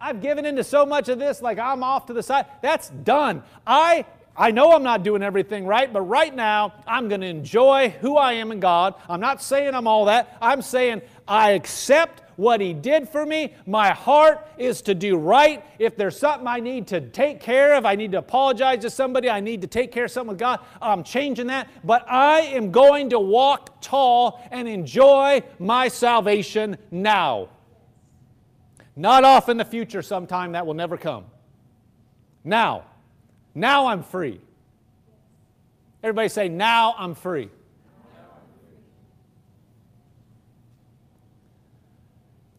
[0.00, 2.46] I've given into so much of this, like I'm off to the side.
[2.62, 3.44] That's done.
[3.66, 4.06] I
[4.40, 8.16] I know I'm not doing everything right, but right now I'm going to enjoy who
[8.16, 8.94] I am in God.
[9.06, 10.38] I'm not saying I'm all that.
[10.40, 13.52] I'm saying I accept what He did for me.
[13.66, 15.62] My heart is to do right.
[15.78, 19.28] If there's something I need to take care of, I need to apologize to somebody,
[19.28, 21.68] I need to take care of something with God, I'm changing that.
[21.84, 27.50] But I am going to walk tall and enjoy my salvation now.
[28.96, 31.26] Not off in the future, sometime that will never come.
[32.42, 32.86] Now.
[33.54, 34.40] Now I'm free.
[36.02, 37.50] Everybody say, Now I'm free.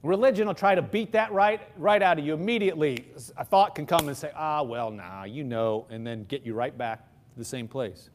[0.03, 3.05] Religion will try to beat that right, right out of you immediately.
[3.37, 6.55] A thought can come and say, ah, well, nah, you know, and then get you
[6.55, 8.09] right back to the same place.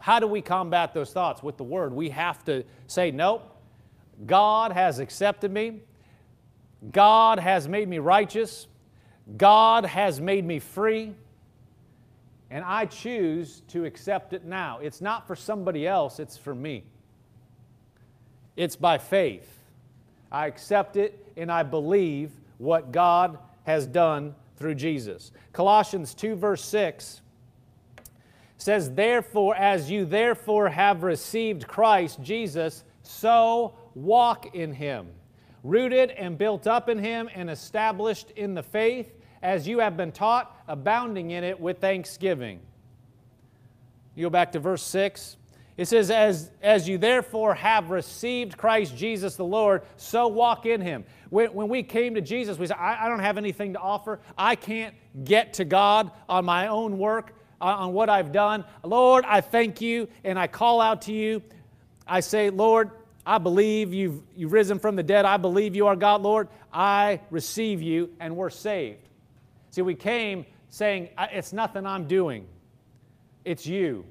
[0.00, 1.40] How do we combat those thoughts?
[1.40, 1.92] With the Word.
[1.92, 3.42] We have to say, nope,
[4.26, 5.82] God has accepted me.
[6.90, 8.66] God has made me righteous.
[9.36, 11.14] God has made me free
[12.50, 14.80] and I choose to accept it now.
[14.82, 16.84] It's not for somebody else, it's for me.
[18.56, 19.48] It's by faith.
[20.32, 25.32] I accept it and I believe what God has done through Jesus.
[25.52, 27.22] Colossians 2, verse 6
[28.58, 35.08] says, Therefore, as you therefore have received Christ Jesus, so walk in him,
[35.64, 40.12] rooted and built up in him and established in the faith as you have been
[40.12, 42.60] taught, abounding in it with thanksgiving.
[44.14, 45.36] You go back to verse 6.
[45.76, 50.82] It says, as, as you therefore have received Christ Jesus the Lord, so walk in
[50.82, 51.04] him.
[51.30, 54.20] When, when we came to Jesus, we said, I, I don't have anything to offer.
[54.36, 58.64] I can't get to God on my own work, on what I've done.
[58.84, 61.42] Lord, I thank you and I call out to you.
[62.06, 62.90] I say, Lord,
[63.24, 65.24] I believe you've, you've risen from the dead.
[65.24, 66.48] I believe you are God, Lord.
[66.72, 69.08] I receive you and we're saved.
[69.70, 72.46] See, we came saying, It's nothing I'm doing,
[73.44, 74.04] it's you.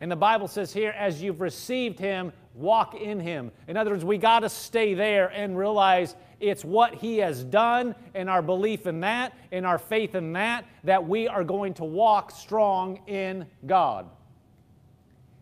[0.00, 3.52] And the Bible says here, as you've received him, walk in him.
[3.68, 7.94] In other words, we got to stay there and realize it's what he has done
[8.14, 11.84] and our belief in that and our faith in that that we are going to
[11.84, 14.08] walk strong in God.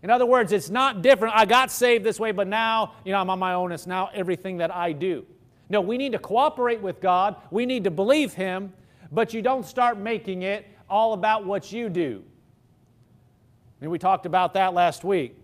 [0.02, 1.34] In other words, it's not different.
[1.36, 3.72] I got saved this way, but now, you know, I'm on my own.
[3.72, 5.24] It's now everything that I do.
[5.70, 7.36] No, we need to cooperate with God.
[7.50, 8.72] We need to believe Him
[9.10, 12.22] but you don't start making it all about what you do.
[13.80, 15.36] And we talked about that last week.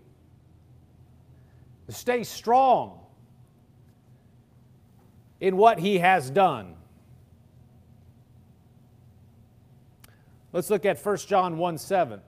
[1.89, 3.01] Stay strong
[5.41, 6.75] in what he has done.
[10.53, 12.21] Let's look at 1 John 1 7.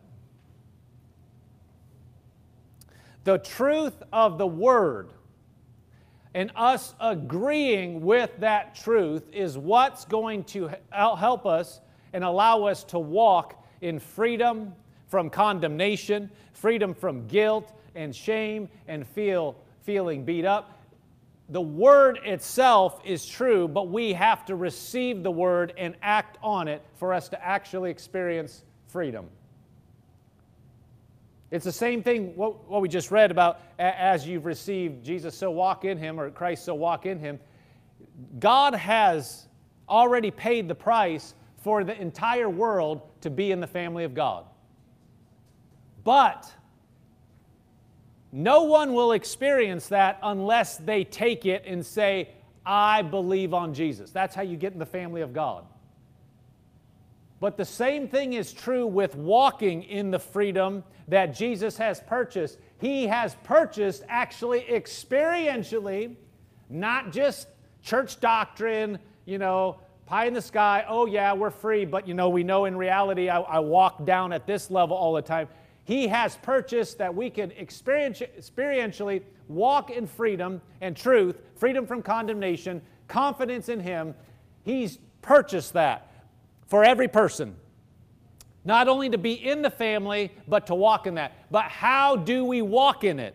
[3.24, 5.10] The truth of the word
[6.36, 11.80] and us agreeing with that truth is what's going to help us
[12.12, 14.74] and allow us to walk in freedom
[15.06, 20.78] from condemnation, freedom from guilt and shame and feel feeling beat up.
[21.48, 26.68] The word itself is true, but we have to receive the word and act on
[26.68, 29.26] it for us to actually experience freedom.
[31.50, 35.50] It's the same thing what, what we just read about as you've received Jesus, so
[35.50, 37.38] walk in him, or Christ, so walk in him.
[38.38, 39.46] God has
[39.88, 44.44] already paid the price for the entire world to be in the family of God.
[46.04, 46.52] But
[48.32, 52.30] no one will experience that unless they take it and say,
[52.64, 54.10] I believe on Jesus.
[54.10, 55.64] That's how you get in the family of God.
[57.38, 62.58] But the same thing is true with walking in the freedom that Jesus has purchased.
[62.78, 66.16] He has purchased actually experientially,
[66.70, 67.48] not just
[67.82, 72.30] church doctrine, you know, pie in the sky, oh yeah, we're free, but you know,
[72.30, 75.48] we know in reality I, I walk down at this level all the time.
[75.84, 82.82] He has purchased that we can experientially walk in freedom and truth, freedom from condemnation,
[83.08, 84.14] confidence in Him.
[84.64, 86.10] He's purchased that
[86.66, 87.56] for every person.
[88.64, 91.50] Not only to be in the family, but to walk in that.
[91.50, 93.34] But how do we walk in it?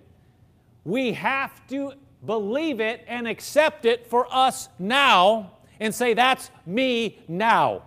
[0.84, 1.94] We have to
[2.26, 7.84] believe it and accept it for us now and say, That's me now.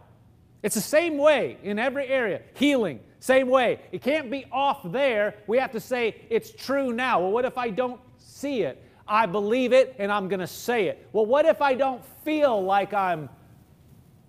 [0.63, 5.35] It's the same way in every area healing, Same way, it can't be off there.
[5.47, 7.21] We have to say it's true now.
[7.21, 8.83] Well, what if I don't see it?
[9.07, 11.07] I believe it and I'm going to say it.
[11.13, 13.29] Well, what if I don't feel like I'm,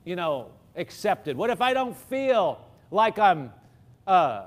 [0.03, 1.37] you know, accepted?
[1.37, 2.59] What if I don't feel
[2.91, 3.51] like I'm
[4.07, 4.45] uh,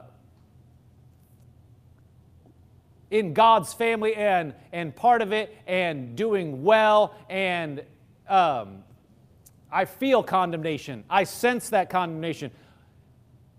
[3.10, 7.82] in God's family and, and part of it and doing well and
[8.28, 8.84] um,
[9.70, 11.04] I feel condemnation.
[11.08, 12.50] I sense that condemnation.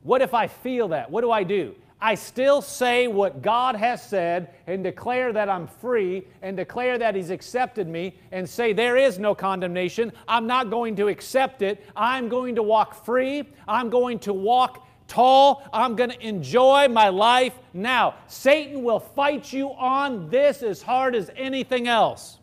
[0.03, 1.11] What if I feel that?
[1.11, 1.76] What do I do?
[2.01, 7.15] I still say what God has said and declare that I'm free and declare that
[7.15, 10.13] He's accepted me and say there is no condemnation.
[10.27, 11.85] I'm not going to accept it.
[11.95, 13.49] I'm going to walk free.
[13.67, 15.67] I'm going to walk tall.
[15.73, 18.15] I'm going to enjoy my life now.
[18.27, 22.39] Satan will fight you on this as hard as anything else.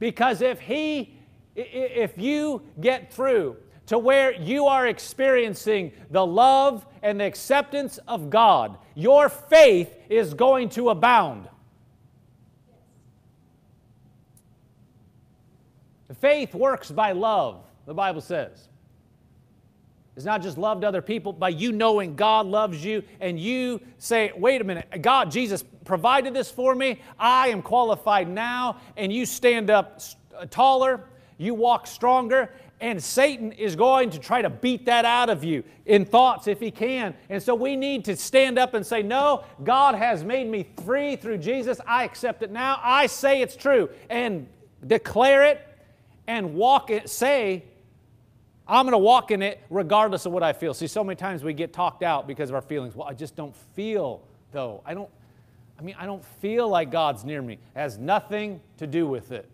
[0.00, 1.16] Because if he
[1.56, 3.56] if you get through
[3.86, 10.34] to where you are experiencing the love and the acceptance of God, your faith is
[10.34, 11.48] going to abound.
[16.20, 18.68] Faith works by love, the Bible says.
[20.16, 23.80] It's not just love to other people, by you knowing God loves you and you
[23.98, 27.00] say, wait a minute, God, Jesus provided this for me.
[27.18, 28.78] I am qualified now.
[28.96, 30.00] And you stand up
[30.36, 31.04] uh, taller,
[31.36, 32.52] you walk stronger,
[32.84, 36.60] and Satan is going to try to beat that out of you in thoughts if
[36.60, 37.14] he can.
[37.30, 41.16] And so we need to stand up and say, No, God has made me free
[41.16, 41.80] through Jesus.
[41.86, 42.78] I accept it now.
[42.82, 43.88] I say it's true.
[44.10, 44.46] And
[44.86, 45.66] declare it
[46.26, 47.08] and walk it.
[47.08, 47.64] Say,
[48.68, 50.74] I'm going to walk in it regardless of what I feel.
[50.74, 52.94] See, so many times we get talked out because of our feelings.
[52.94, 54.20] Well, I just don't feel,
[54.52, 54.82] though.
[54.84, 55.08] I don't,
[55.78, 57.54] I mean, I don't feel like God's near me.
[57.54, 59.48] It has nothing to do with it.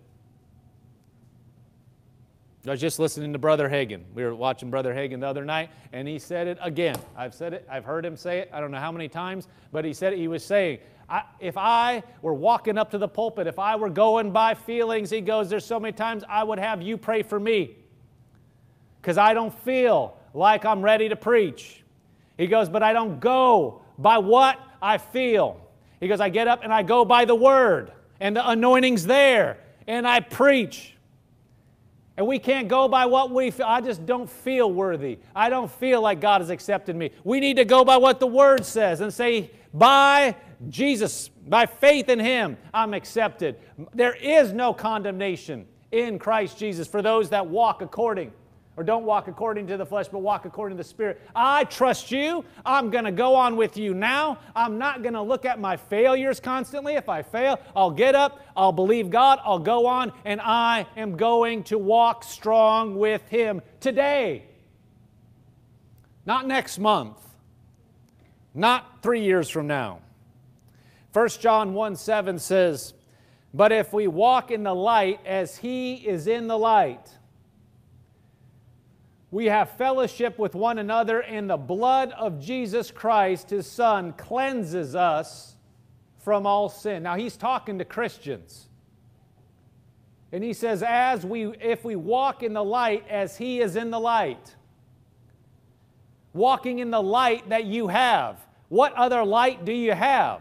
[2.67, 4.03] I was just listening to Brother Hagin.
[4.15, 6.95] We were watching Brother Hagin the other night, and he said it again.
[7.17, 9.83] I've said it, I've heard him say it, I don't know how many times, but
[9.83, 10.19] he said it.
[10.19, 13.89] He was saying, I, if I were walking up to the pulpit, if I were
[13.89, 17.41] going by feelings, he goes, There's so many times I would have you pray for
[17.41, 17.77] me
[19.01, 21.83] because I don't feel like I'm ready to preach.
[22.37, 25.61] He goes, But I don't go by what I feel.
[25.99, 27.91] He goes, I get up and I go by the word,
[28.21, 30.95] and the anointing's there, and I preach.
[32.21, 33.65] And we can't go by what we feel.
[33.65, 35.21] I just don't feel worthy.
[35.35, 37.13] I don't feel like God has accepted me.
[37.25, 40.37] We need to go by what the Word says and say, by
[40.69, 43.57] Jesus, by faith in Him, I'm accepted.
[43.95, 48.33] There is no condemnation in Christ Jesus for those that walk according
[48.77, 51.21] or don't walk according to the flesh, but walk according to the Spirit.
[51.35, 52.45] I trust you.
[52.65, 54.39] I'm going to go on with you now.
[54.55, 56.95] I'm not going to look at my failures constantly.
[56.95, 61.17] If I fail, I'll get up, I'll believe God, I'll go on, and I am
[61.17, 64.45] going to walk strong with Him today.
[66.25, 67.19] Not next month,
[68.55, 70.01] not three years from now.
[71.13, 72.95] 1 John 1 7 says,
[73.53, 77.11] But if we walk in the light as He is in the light,
[79.31, 84.95] we have fellowship with one another, and the blood of Jesus Christ, his Son, cleanses
[84.97, 85.55] us
[86.19, 87.05] from all sin.
[87.05, 88.67] Now, he's talking to Christians.
[90.33, 93.91] And he says, as we, if we walk in the light as he is in
[93.91, 94.55] the light,
[96.33, 98.37] walking in the light that you have,
[98.69, 100.41] what other light do you have?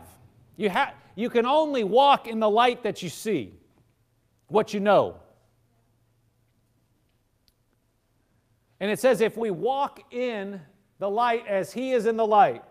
[0.58, 3.54] You, ha- you can only walk in the light that you see,
[4.48, 5.18] what you know.
[8.80, 10.61] And it says, if we walk in
[10.99, 12.63] the light as he is in the light,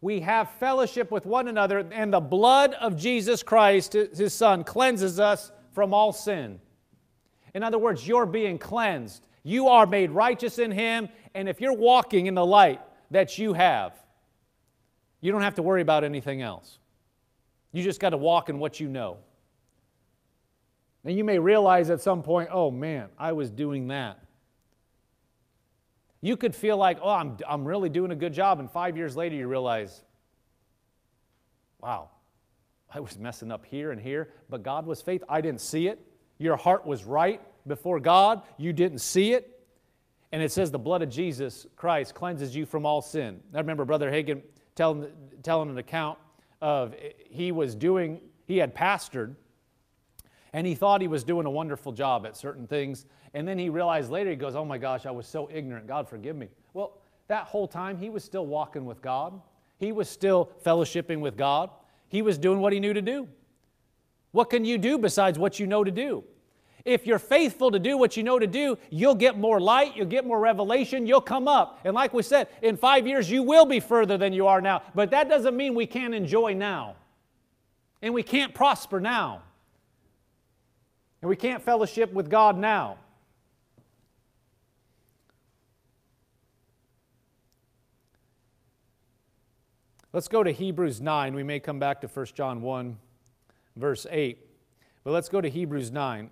[0.00, 5.20] we have fellowship with one another, and the blood of Jesus Christ, his Son, cleanses
[5.20, 6.60] us from all sin.
[7.54, 9.26] In other words, you're being cleansed.
[9.42, 13.52] You are made righteous in him, and if you're walking in the light that you
[13.52, 13.92] have,
[15.20, 16.78] you don't have to worry about anything else.
[17.72, 19.18] You just got to walk in what you know.
[21.04, 24.18] And you may realize at some point, oh man, I was doing that.
[26.20, 28.60] You could feel like, oh, I'm, I'm really doing a good job.
[28.60, 30.02] And five years later, you realize,
[31.80, 32.10] wow,
[32.92, 35.28] I was messing up here and here, but God was faithful.
[35.30, 35.98] I didn't see it.
[36.38, 38.42] Your heart was right before God.
[38.58, 39.60] You didn't see it.
[40.32, 43.40] And it says the blood of Jesus Christ cleanses you from all sin.
[43.54, 44.42] I remember Brother Hagin
[44.74, 45.08] telling,
[45.42, 46.18] telling an account
[46.60, 46.94] of
[47.30, 49.34] he was doing, he had pastored,
[50.52, 53.06] and he thought he was doing a wonderful job at certain things.
[53.34, 55.86] And then he realized later, he goes, Oh my gosh, I was so ignorant.
[55.86, 56.48] God, forgive me.
[56.74, 56.98] Well,
[57.28, 59.40] that whole time, he was still walking with God,
[59.78, 61.70] he was still fellowshipping with God,
[62.08, 63.28] he was doing what he knew to do.
[64.32, 66.24] What can you do besides what you know to do?
[66.84, 70.06] If you're faithful to do what you know to do, you'll get more light, you'll
[70.06, 71.80] get more revelation, you'll come up.
[71.84, 74.82] And like we said, in five years, you will be further than you are now.
[74.94, 76.96] But that doesn't mean we can't enjoy now.
[78.02, 79.42] And we can't prosper now.
[81.22, 82.96] And we can't fellowship with God now.
[90.12, 91.34] Let's go to Hebrews 9.
[91.34, 92.98] We may come back to 1 John 1,
[93.76, 94.38] verse 8.
[95.04, 96.30] But let's go to Hebrews 9.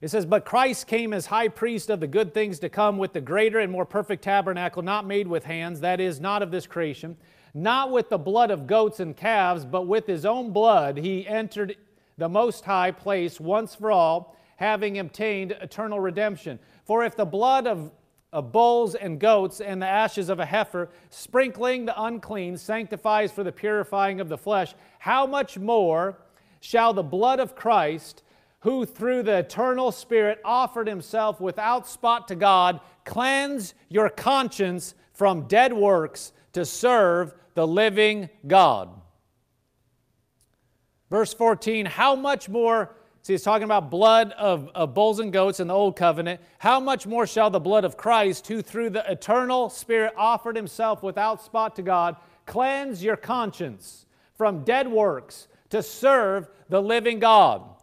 [0.00, 3.12] It says, But Christ came as high priest of the good things to come with
[3.12, 6.66] the greater and more perfect tabernacle, not made with hands, that is, not of this
[6.66, 7.16] creation,
[7.54, 11.76] not with the blood of goats and calves, but with his own blood he entered
[12.18, 16.58] the most high place once for all, having obtained eternal redemption.
[16.84, 17.90] For if the blood of,
[18.32, 23.44] of bulls and goats and the ashes of a heifer, sprinkling the unclean, sanctifies for
[23.44, 26.18] the purifying of the flesh, how much more
[26.60, 28.22] shall the blood of Christ?
[28.60, 35.46] Who through the eternal Spirit offered himself without spot to God, cleanse your conscience from
[35.46, 38.90] dead works to serve the living God.
[41.10, 45.60] Verse 14, how much more, see, he's talking about blood of, of bulls and goats
[45.60, 46.40] in the old covenant.
[46.58, 51.02] How much more shall the blood of Christ, who through the eternal Spirit offered himself
[51.02, 57.75] without spot to God, cleanse your conscience from dead works to serve the living God?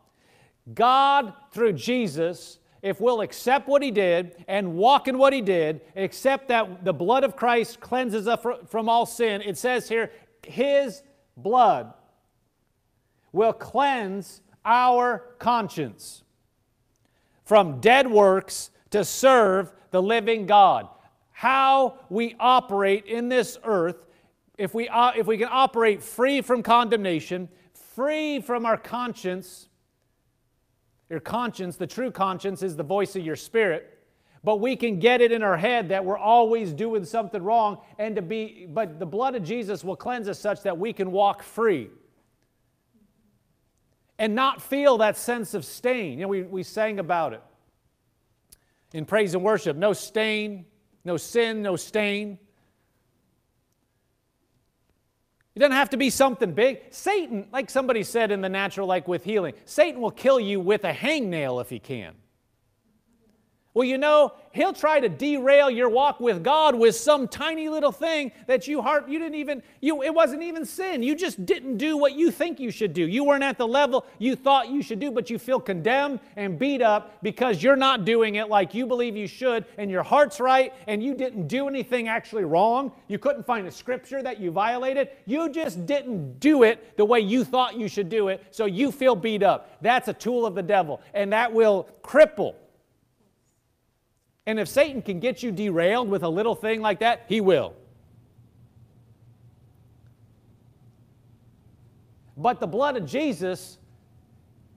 [0.74, 5.82] God, through Jesus, if we'll accept what he did and walk in what he did,
[5.96, 10.12] accept that the blood of Christ cleanses us from all sin, it says here,
[10.46, 11.04] his
[11.36, 11.94] blood
[13.32, 16.24] will cleanse our conscience
[17.46, 20.88] from dead works to serve the living God.
[21.32, 24.06] How we operate in this earth,
[24.58, 29.68] if we, uh, if we can operate free from condemnation, free from our conscience,
[31.14, 34.00] your conscience, the true conscience, is the voice of your spirit.
[34.44, 38.16] But we can get it in our head that we're always doing something wrong, and
[38.16, 41.44] to be, but the blood of Jesus will cleanse us such that we can walk
[41.44, 41.92] free
[44.18, 46.18] and not feel that sense of stain.
[46.18, 47.44] You know, we, we sang about it
[48.92, 50.66] in praise and worship no stain,
[51.06, 52.40] no sin, no stain.
[55.56, 56.82] It doesn't have to be something big.
[56.90, 60.84] Satan, like somebody said in the natural, like with healing, Satan will kill you with
[60.84, 62.16] a hangnail if he can.
[63.74, 67.92] Well, you know, he'll try to derail your walk with God with some tiny little
[67.92, 71.02] thing that you heart you didn't even you it wasn't even sin.
[71.02, 73.08] You just didn't do what you think you should do.
[73.08, 76.60] You weren't at the level you thought you should do, but you feel condemned and
[76.60, 80.40] beat up because you're not doing it like you believe you should and your heart's
[80.40, 82.92] right and you didn't do anything actually wrong.
[83.08, 85.10] You couldn't find a scripture that you violated.
[85.26, 88.92] You just didn't do it the way you thought you should do it, so you
[88.92, 89.78] feel beat up.
[89.82, 92.54] That's a tool of the devil and that will cripple
[94.46, 97.74] and if Satan can get you derailed with a little thing like that, he will.
[102.36, 103.78] But the blood of Jesus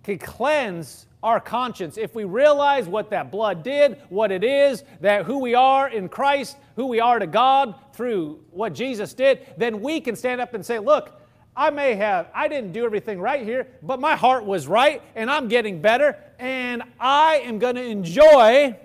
[0.04, 1.98] can cleanse our conscience.
[1.98, 6.08] If we realize what that blood did, what it is, that who we are in
[6.08, 10.54] Christ, who we are to God through what Jesus did, then we can stand up
[10.54, 11.20] and say, Look,
[11.56, 15.30] I may have, I didn't do everything right here, but my heart was right and
[15.30, 18.76] I'm getting better and I am going to enjoy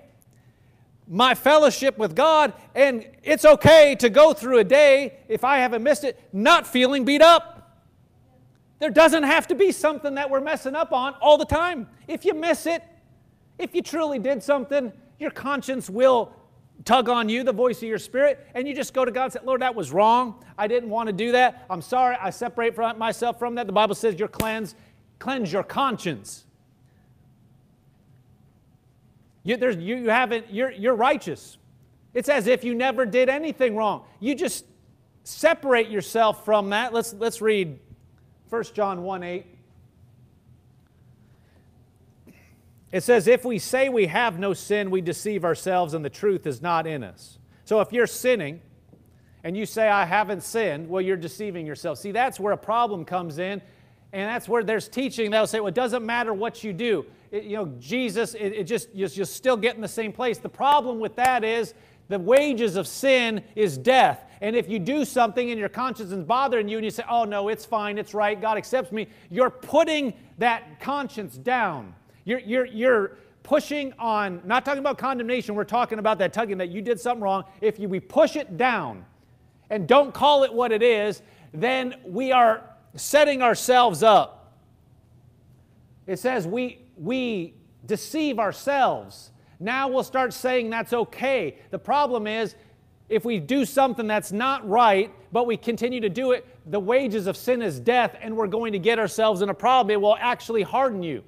[1.12, 5.84] my fellowship with God, and it's okay to go through a day, if I haven't
[5.84, 7.82] missed it, not feeling beat up.
[8.80, 11.90] There doesn't have to be something that we're messing up on all the time.
[12.08, 12.82] If you miss it,
[13.60, 16.32] if you truly did something, your conscience will
[16.86, 19.34] tug on you, the voice of your spirit, and you just go to God and
[19.34, 20.44] say, Lord, that was wrong.
[20.58, 21.66] I didn't want to do that.
[21.70, 22.16] I'm sorry.
[22.22, 23.68] I separate myself from that.
[23.68, 24.78] The Bible says you're cleansed.
[25.20, 26.46] Cleanse your conscience.
[29.44, 31.58] You, you, you haven't, you're, you're righteous.
[32.14, 34.04] It's as if you never did anything wrong.
[34.20, 34.66] You just
[35.24, 36.94] separate yourself from that.
[36.94, 37.80] Let's, let's read
[38.50, 39.46] 1 John 1 8.
[42.92, 46.46] It says, If we say we have no sin, we deceive ourselves and the truth
[46.46, 47.40] is not in us.
[47.64, 48.62] So if you're sinning
[49.44, 51.98] and you say, I haven't sinned, well, you're deceiving yourself.
[51.98, 53.62] See, that's where a problem comes in.
[54.14, 57.44] And that's where there's teaching that'll say, well, it doesn't matter what you do it,
[57.44, 60.38] you know, Jesus, it, it just, you're, you're still getting the same place.
[60.38, 61.74] The problem with that is
[62.10, 64.26] the wages of sin is death.
[64.42, 67.24] And if you do something and your conscience is bothering you and you say, oh
[67.24, 71.94] no, it's fine, it's right, God accepts me, you're putting that conscience down.
[72.26, 76.70] You're, you're, you're pushing on, not talking about condemnation, we're talking about that tugging that
[76.70, 77.46] you did something wrong.
[77.62, 79.06] If you, we push it down
[79.70, 81.22] and don't call it what it is,
[81.54, 82.64] then we are
[82.96, 84.54] setting ourselves up.
[86.08, 89.32] It says we, we deceive ourselves.
[89.60, 91.58] Now we'll start saying that's okay.
[91.72, 92.56] The problem is,
[93.10, 97.28] if we do something that's not right, but we continue to do it, the wages
[97.28, 99.92] of sin is death, and we're going to get ourselves in a problem.
[99.92, 101.24] It will actually harden you.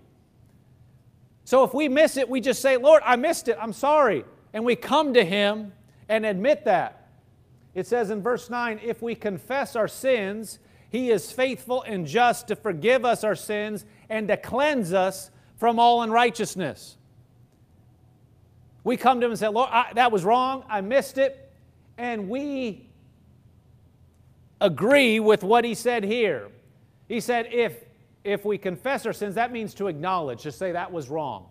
[1.43, 3.57] So if we miss it, we just say, Lord, I missed it.
[3.59, 4.23] I'm sorry.
[4.53, 5.73] And we come to Him
[6.07, 7.09] and admit that.
[7.73, 10.59] It says in verse 9, if we confess our sins,
[10.89, 15.79] He is faithful and just to forgive us our sins and to cleanse us from
[15.79, 16.97] all unrighteousness.
[18.83, 20.65] We come to Him and say, Lord, I, that was wrong.
[20.69, 21.43] I missed it
[21.97, 22.89] and we
[24.61, 26.49] agree with what he said here.
[27.07, 27.83] He said, if,
[28.23, 31.47] if we confess our sins, that means to acknowledge, to say that was wrong.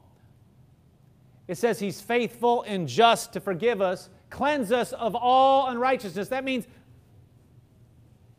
[1.48, 6.28] It says he's faithful and just to forgive us, cleanse us of all unrighteousness.
[6.28, 6.66] That means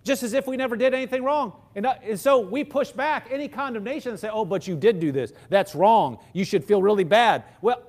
[0.03, 1.53] just as if we never did anything wrong.
[1.75, 4.99] And, uh, and, so we push back any condemnation and say, oh, but you did
[4.99, 5.31] do this.
[5.49, 6.19] That's wrong.
[6.33, 7.43] You should feel really bad.
[7.61, 7.81] Well,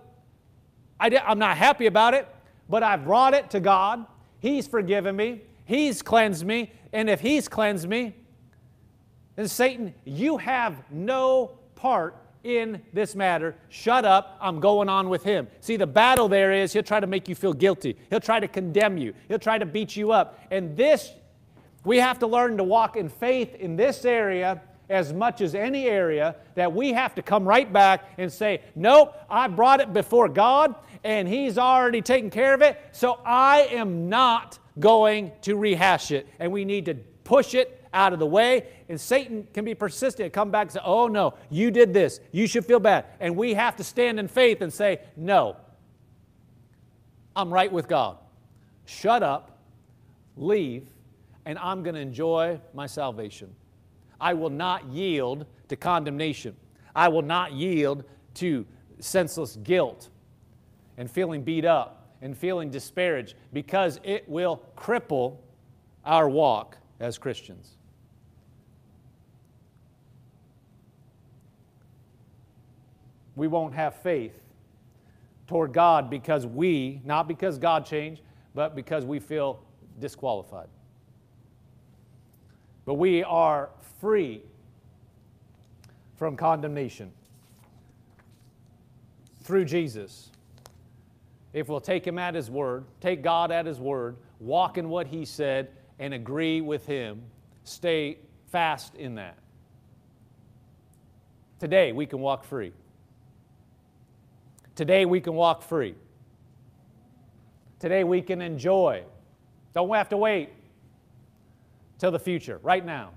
[1.00, 2.28] I did, I'm not happy about it
[2.68, 4.06] but I've brought it to God.
[4.40, 8.14] He's forgiven me, He's cleansed me, and if He's cleansed me,
[9.36, 13.56] then Satan, you have no part in this matter.
[13.70, 14.38] Shut up.
[14.40, 15.48] I'm going on with him.
[15.60, 17.96] See, the battle there is he'll try to make you feel guilty.
[18.10, 19.14] He'll try to condemn you.
[19.28, 20.38] He'll try to beat you up.
[20.50, 21.10] And this,
[21.84, 25.86] we have to learn to walk in faith in this area as much as any
[25.86, 30.28] area that we have to come right back and say, Nope, I brought it before
[30.28, 36.10] God and He's already taken care of it, so I am not going to rehash
[36.10, 36.26] it.
[36.38, 38.66] And we need to push it out of the way.
[38.88, 42.20] And Satan can be persistent, and come back and say, Oh no, you did this.
[42.32, 43.06] You should feel bad.
[43.20, 45.56] And we have to stand in faith and say, No,
[47.36, 48.18] I'm right with God.
[48.86, 49.58] Shut up,
[50.36, 50.88] leave,
[51.46, 53.54] and I'm going to enjoy my salvation.
[54.20, 56.56] I will not yield to condemnation.
[56.94, 58.66] I will not yield to
[58.98, 60.08] senseless guilt
[60.96, 65.38] and feeling beat up and feeling disparaged because it will cripple
[66.04, 67.76] our walk as Christians.
[73.36, 74.40] We won't have faith
[75.48, 78.22] toward God because we, not because God changed,
[78.54, 79.60] but because we feel
[79.98, 80.68] disqualified.
[82.84, 83.70] But we are
[84.00, 84.42] free
[86.16, 87.10] from condemnation
[89.42, 90.30] through Jesus.
[91.52, 95.06] If we'll take Him at His word, take God at His word, walk in what
[95.06, 97.22] He said, and agree with Him,
[97.62, 98.18] stay
[98.50, 99.38] fast in that.
[101.60, 102.72] Today, we can walk free.
[104.74, 105.94] Today, we can walk free.
[107.78, 109.04] Today, we can enjoy.
[109.72, 110.50] Don't have to wait
[111.98, 113.10] till the future, right now.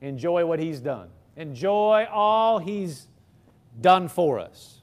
[0.00, 1.08] Enjoy what He's done.
[1.36, 3.06] Enjoy all He's
[3.80, 4.82] done for us.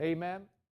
[0.00, 0.42] Amen.